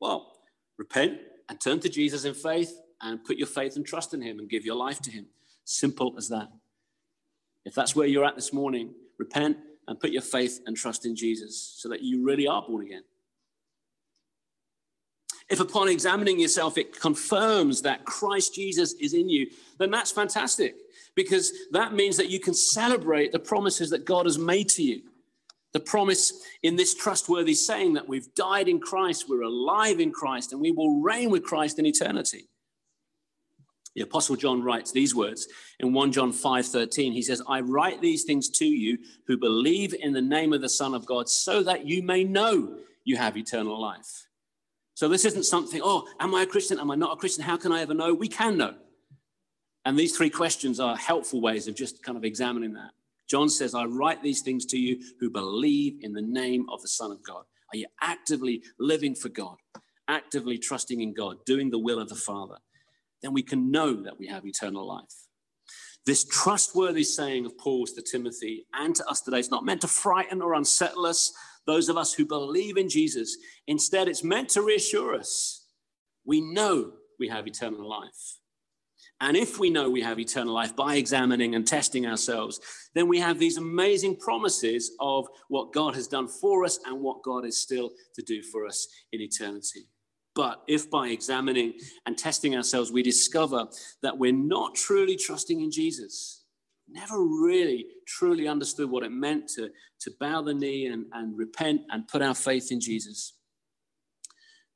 Well, 0.00 0.32
repent 0.78 1.18
and 1.48 1.60
turn 1.60 1.78
to 1.80 1.88
Jesus 1.88 2.24
in 2.24 2.34
faith 2.34 2.72
and 3.00 3.22
put 3.22 3.36
your 3.36 3.46
faith 3.46 3.76
and 3.76 3.86
trust 3.86 4.14
in 4.14 4.20
him 4.20 4.40
and 4.40 4.50
give 4.50 4.64
your 4.64 4.76
life 4.76 5.00
to 5.02 5.10
him. 5.12 5.26
Simple 5.64 6.14
as 6.18 6.28
that. 6.28 6.48
If 7.64 7.74
that's 7.74 7.94
where 7.94 8.06
you're 8.06 8.24
at 8.24 8.36
this 8.36 8.52
morning, 8.52 8.94
repent 9.18 9.58
and 9.86 9.98
put 9.98 10.10
your 10.10 10.22
faith 10.22 10.60
and 10.66 10.76
trust 10.76 11.06
in 11.06 11.16
Jesus 11.16 11.76
so 11.78 11.88
that 11.88 12.02
you 12.02 12.24
really 12.24 12.46
are 12.46 12.62
born 12.62 12.84
again. 12.84 13.02
If 15.48 15.60
upon 15.60 15.88
examining 15.88 16.38
yourself 16.38 16.76
it 16.76 16.98
confirms 16.98 17.82
that 17.82 18.04
Christ 18.04 18.54
Jesus 18.54 18.92
is 18.94 19.14
in 19.14 19.28
you, 19.28 19.48
then 19.78 19.90
that's 19.90 20.10
fantastic 20.10 20.76
because 21.14 21.52
that 21.72 21.94
means 21.94 22.16
that 22.18 22.28
you 22.28 22.38
can 22.38 22.54
celebrate 22.54 23.32
the 23.32 23.38
promises 23.38 23.90
that 23.90 24.04
God 24.04 24.26
has 24.26 24.38
made 24.38 24.68
to 24.70 24.82
you. 24.82 25.02
The 25.72 25.80
promise 25.80 26.32
in 26.62 26.76
this 26.76 26.94
trustworthy 26.94 27.54
saying 27.54 27.94
that 27.94 28.08
we've 28.08 28.32
died 28.34 28.68
in 28.68 28.78
Christ, 28.78 29.26
we're 29.28 29.42
alive 29.42 30.00
in 30.00 30.12
Christ, 30.12 30.52
and 30.52 30.60
we 30.60 30.72
will 30.72 31.00
reign 31.00 31.30
with 31.30 31.42
Christ 31.42 31.78
in 31.78 31.86
eternity. 31.86 32.48
The 33.98 34.04
apostle 34.04 34.36
John 34.36 34.62
writes 34.62 34.92
these 34.92 35.12
words 35.12 35.48
in 35.80 35.92
1 35.92 36.12
John 36.12 36.30
5:13. 36.30 37.12
He 37.12 37.20
says, 37.20 37.42
"I 37.48 37.60
write 37.60 38.00
these 38.00 38.22
things 38.22 38.48
to 38.50 38.64
you 38.64 38.96
who 39.24 39.36
believe 39.36 39.92
in 39.92 40.12
the 40.12 40.22
name 40.22 40.52
of 40.52 40.60
the 40.60 40.68
Son 40.68 40.94
of 40.94 41.04
God, 41.04 41.28
so 41.28 41.64
that 41.64 41.84
you 41.84 42.00
may 42.00 42.22
know 42.22 42.78
you 43.02 43.16
have 43.16 43.36
eternal 43.36 43.80
life." 43.80 44.28
So 44.94 45.08
this 45.08 45.24
isn't 45.24 45.46
something, 45.46 45.80
oh, 45.82 46.08
am 46.20 46.32
I 46.32 46.42
a 46.42 46.46
Christian? 46.46 46.78
Am 46.78 46.92
I 46.92 46.94
not 46.94 47.12
a 47.12 47.16
Christian? 47.16 47.42
How 47.42 47.56
can 47.56 47.72
I 47.72 47.80
ever 47.80 47.92
know? 47.92 48.14
We 48.14 48.28
can 48.28 48.56
know. 48.56 48.78
And 49.84 49.98
these 49.98 50.16
three 50.16 50.30
questions 50.30 50.78
are 50.78 50.96
helpful 50.96 51.40
ways 51.40 51.66
of 51.66 51.74
just 51.74 52.00
kind 52.04 52.16
of 52.16 52.24
examining 52.24 52.74
that. 52.74 52.92
John 53.26 53.48
says, 53.48 53.74
I 53.74 53.84
write 53.86 54.22
these 54.22 54.42
things 54.42 54.64
to 54.66 54.78
you 54.78 55.02
who 55.18 55.28
believe 55.28 55.98
in 56.04 56.12
the 56.12 56.22
name 56.22 56.70
of 56.70 56.82
the 56.82 56.88
Son 56.88 57.10
of 57.10 57.20
God. 57.24 57.46
Are 57.72 57.76
you 57.76 57.86
actively 58.00 58.62
living 58.78 59.16
for 59.16 59.28
God, 59.28 59.56
actively 60.06 60.56
trusting 60.56 61.00
in 61.00 61.14
God, 61.14 61.44
doing 61.44 61.70
the 61.70 61.80
will 61.80 61.98
of 61.98 62.08
the 62.08 62.14
Father? 62.14 62.58
Then 63.22 63.32
we 63.32 63.42
can 63.42 63.70
know 63.70 64.02
that 64.02 64.18
we 64.18 64.26
have 64.28 64.46
eternal 64.46 64.86
life. 64.86 65.04
This 66.06 66.24
trustworthy 66.24 67.04
saying 67.04 67.44
of 67.44 67.58
Paul's 67.58 67.92
to 67.92 68.02
Timothy 68.02 68.66
and 68.72 68.94
to 68.94 69.06
us 69.06 69.20
today 69.20 69.40
is 69.40 69.50
not 69.50 69.64
meant 69.64 69.82
to 69.82 69.88
frighten 69.88 70.40
or 70.40 70.54
unsettle 70.54 71.04
us, 71.04 71.32
those 71.66 71.88
of 71.88 71.98
us 71.98 72.14
who 72.14 72.24
believe 72.24 72.78
in 72.78 72.88
Jesus. 72.88 73.36
Instead, 73.66 74.08
it's 74.08 74.24
meant 74.24 74.48
to 74.50 74.62
reassure 74.62 75.14
us. 75.14 75.66
We 76.24 76.40
know 76.40 76.92
we 77.18 77.28
have 77.28 77.46
eternal 77.46 77.86
life. 77.88 78.38
And 79.20 79.36
if 79.36 79.58
we 79.58 79.68
know 79.68 79.90
we 79.90 80.00
have 80.02 80.20
eternal 80.20 80.54
life 80.54 80.76
by 80.76 80.94
examining 80.94 81.56
and 81.56 81.66
testing 81.66 82.06
ourselves, 82.06 82.60
then 82.94 83.08
we 83.08 83.18
have 83.18 83.38
these 83.38 83.56
amazing 83.56 84.16
promises 84.16 84.92
of 85.00 85.26
what 85.48 85.72
God 85.72 85.94
has 85.96 86.06
done 86.06 86.28
for 86.28 86.64
us 86.64 86.78
and 86.86 87.00
what 87.00 87.24
God 87.24 87.44
is 87.44 87.60
still 87.60 87.90
to 88.14 88.22
do 88.22 88.42
for 88.42 88.64
us 88.64 88.86
in 89.12 89.20
eternity. 89.20 89.88
But 90.38 90.62
if 90.68 90.88
by 90.88 91.08
examining 91.08 91.72
and 92.06 92.16
testing 92.16 92.54
ourselves, 92.54 92.92
we 92.92 93.02
discover 93.02 93.66
that 94.02 94.18
we're 94.18 94.30
not 94.30 94.76
truly 94.76 95.16
trusting 95.16 95.60
in 95.60 95.72
Jesus, 95.72 96.44
never 96.88 97.18
really 97.18 97.86
truly 98.06 98.46
understood 98.46 98.88
what 98.88 99.02
it 99.02 99.10
meant 99.10 99.48
to, 99.56 99.70
to 99.98 100.12
bow 100.20 100.42
the 100.42 100.54
knee 100.54 100.86
and, 100.86 101.06
and 101.12 101.36
repent 101.36 101.80
and 101.90 102.06
put 102.06 102.22
our 102.22 102.36
faith 102.36 102.70
in 102.70 102.80
Jesus, 102.80 103.32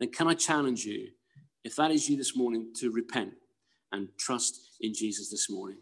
then 0.00 0.10
can 0.10 0.26
I 0.26 0.34
challenge 0.34 0.84
you, 0.84 1.10
if 1.62 1.76
that 1.76 1.92
is 1.92 2.08
you 2.08 2.16
this 2.16 2.36
morning, 2.36 2.72
to 2.80 2.90
repent 2.90 3.34
and 3.92 4.08
trust 4.18 4.58
in 4.80 4.92
Jesus 4.92 5.30
this 5.30 5.48
morning. 5.48 5.78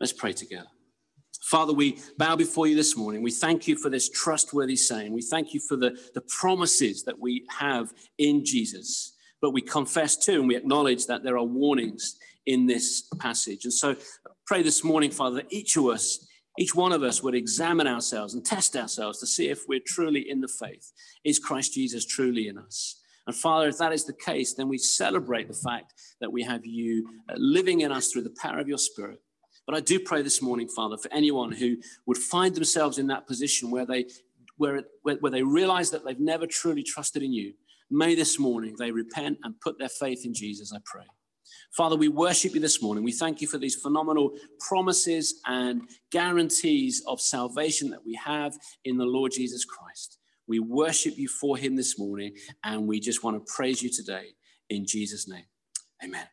Let's 0.00 0.14
pray 0.14 0.32
together. 0.32 0.77
Father, 1.42 1.72
we 1.72 1.98
bow 2.18 2.36
before 2.36 2.66
you 2.66 2.76
this 2.76 2.96
morning. 2.96 3.22
We 3.22 3.30
thank 3.30 3.66
you 3.66 3.76
for 3.76 3.88
this 3.88 4.08
trustworthy 4.08 4.76
saying. 4.76 5.12
We 5.12 5.22
thank 5.22 5.54
you 5.54 5.60
for 5.60 5.76
the, 5.76 5.98
the 6.14 6.20
promises 6.22 7.04
that 7.04 7.18
we 7.18 7.46
have 7.58 7.92
in 8.18 8.44
Jesus. 8.44 9.14
But 9.40 9.52
we 9.52 9.62
confess 9.62 10.16
too, 10.16 10.40
and 10.40 10.48
we 10.48 10.56
acknowledge 10.56 11.06
that 11.06 11.22
there 11.22 11.38
are 11.38 11.44
warnings 11.44 12.16
in 12.46 12.66
this 12.66 13.08
passage. 13.18 13.64
And 13.64 13.72
so 13.72 13.94
pray 14.46 14.62
this 14.62 14.82
morning, 14.82 15.10
Father, 15.10 15.36
that 15.36 15.52
each 15.52 15.76
of 15.76 15.86
us, 15.86 16.26
each 16.58 16.74
one 16.74 16.92
of 16.92 17.02
us 17.02 17.22
would 17.22 17.34
examine 17.34 17.86
ourselves 17.86 18.34
and 18.34 18.44
test 18.44 18.74
ourselves 18.76 19.20
to 19.20 19.26
see 19.26 19.48
if 19.48 19.68
we're 19.68 19.80
truly 19.86 20.28
in 20.28 20.40
the 20.40 20.48
faith. 20.48 20.92
Is 21.24 21.38
Christ 21.38 21.74
Jesus 21.74 22.04
truly 22.04 22.48
in 22.48 22.58
us? 22.58 23.00
And 23.26 23.36
Father, 23.36 23.68
if 23.68 23.78
that 23.78 23.92
is 23.92 24.06
the 24.06 24.14
case, 24.14 24.54
then 24.54 24.68
we 24.68 24.78
celebrate 24.78 25.48
the 25.48 25.54
fact 25.54 25.92
that 26.20 26.32
we 26.32 26.42
have 26.42 26.64
you 26.64 27.06
uh, 27.28 27.34
living 27.36 27.82
in 27.82 27.92
us 27.92 28.10
through 28.10 28.22
the 28.22 28.34
power 28.40 28.58
of 28.58 28.68
your 28.68 28.78
Spirit. 28.78 29.20
But 29.68 29.76
I 29.76 29.80
do 29.80 30.00
pray 30.00 30.22
this 30.22 30.40
morning, 30.40 30.66
Father, 30.66 30.96
for 30.96 31.12
anyone 31.12 31.52
who 31.52 31.76
would 32.06 32.16
find 32.16 32.54
themselves 32.54 32.96
in 32.96 33.06
that 33.08 33.26
position 33.26 33.70
where 33.70 33.84
they 33.84 34.06
where, 34.56 34.82
where, 35.02 35.16
where 35.16 35.30
they 35.30 35.42
realize 35.42 35.90
that 35.90 36.06
they've 36.06 36.18
never 36.18 36.46
truly 36.46 36.82
trusted 36.82 37.22
in 37.22 37.34
you. 37.34 37.52
May 37.90 38.14
this 38.14 38.38
morning 38.38 38.76
they 38.78 38.90
repent 38.90 39.38
and 39.44 39.60
put 39.60 39.78
their 39.78 39.90
faith 39.90 40.24
in 40.24 40.32
Jesus, 40.32 40.72
I 40.74 40.78
pray. 40.86 41.04
Father, 41.76 41.96
we 41.96 42.08
worship 42.08 42.54
you 42.54 42.60
this 42.60 42.82
morning. 42.82 43.04
We 43.04 43.12
thank 43.12 43.42
you 43.42 43.46
for 43.46 43.58
these 43.58 43.74
phenomenal 43.74 44.32
promises 44.58 45.38
and 45.46 45.82
guarantees 46.10 47.02
of 47.06 47.20
salvation 47.20 47.90
that 47.90 48.04
we 48.06 48.18
have 48.24 48.56
in 48.86 48.96
the 48.96 49.04
Lord 49.04 49.32
Jesus 49.32 49.66
Christ. 49.66 50.18
We 50.46 50.60
worship 50.60 51.18
you 51.18 51.28
for 51.28 51.58
him 51.58 51.76
this 51.76 51.98
morning, 51.98 52.34
and 52.64 52.88
we 52.88 53.00
just 53.00 53.22
want 53.22 53.36
to 53.36 53.52
praise 53.54 53.82
you 53.82 53.90
today 53.90 54.28
in 54.70 54.86
Jesus' 54.86 55.28
name. 55.28 55.44
Amen. 56.02 56.26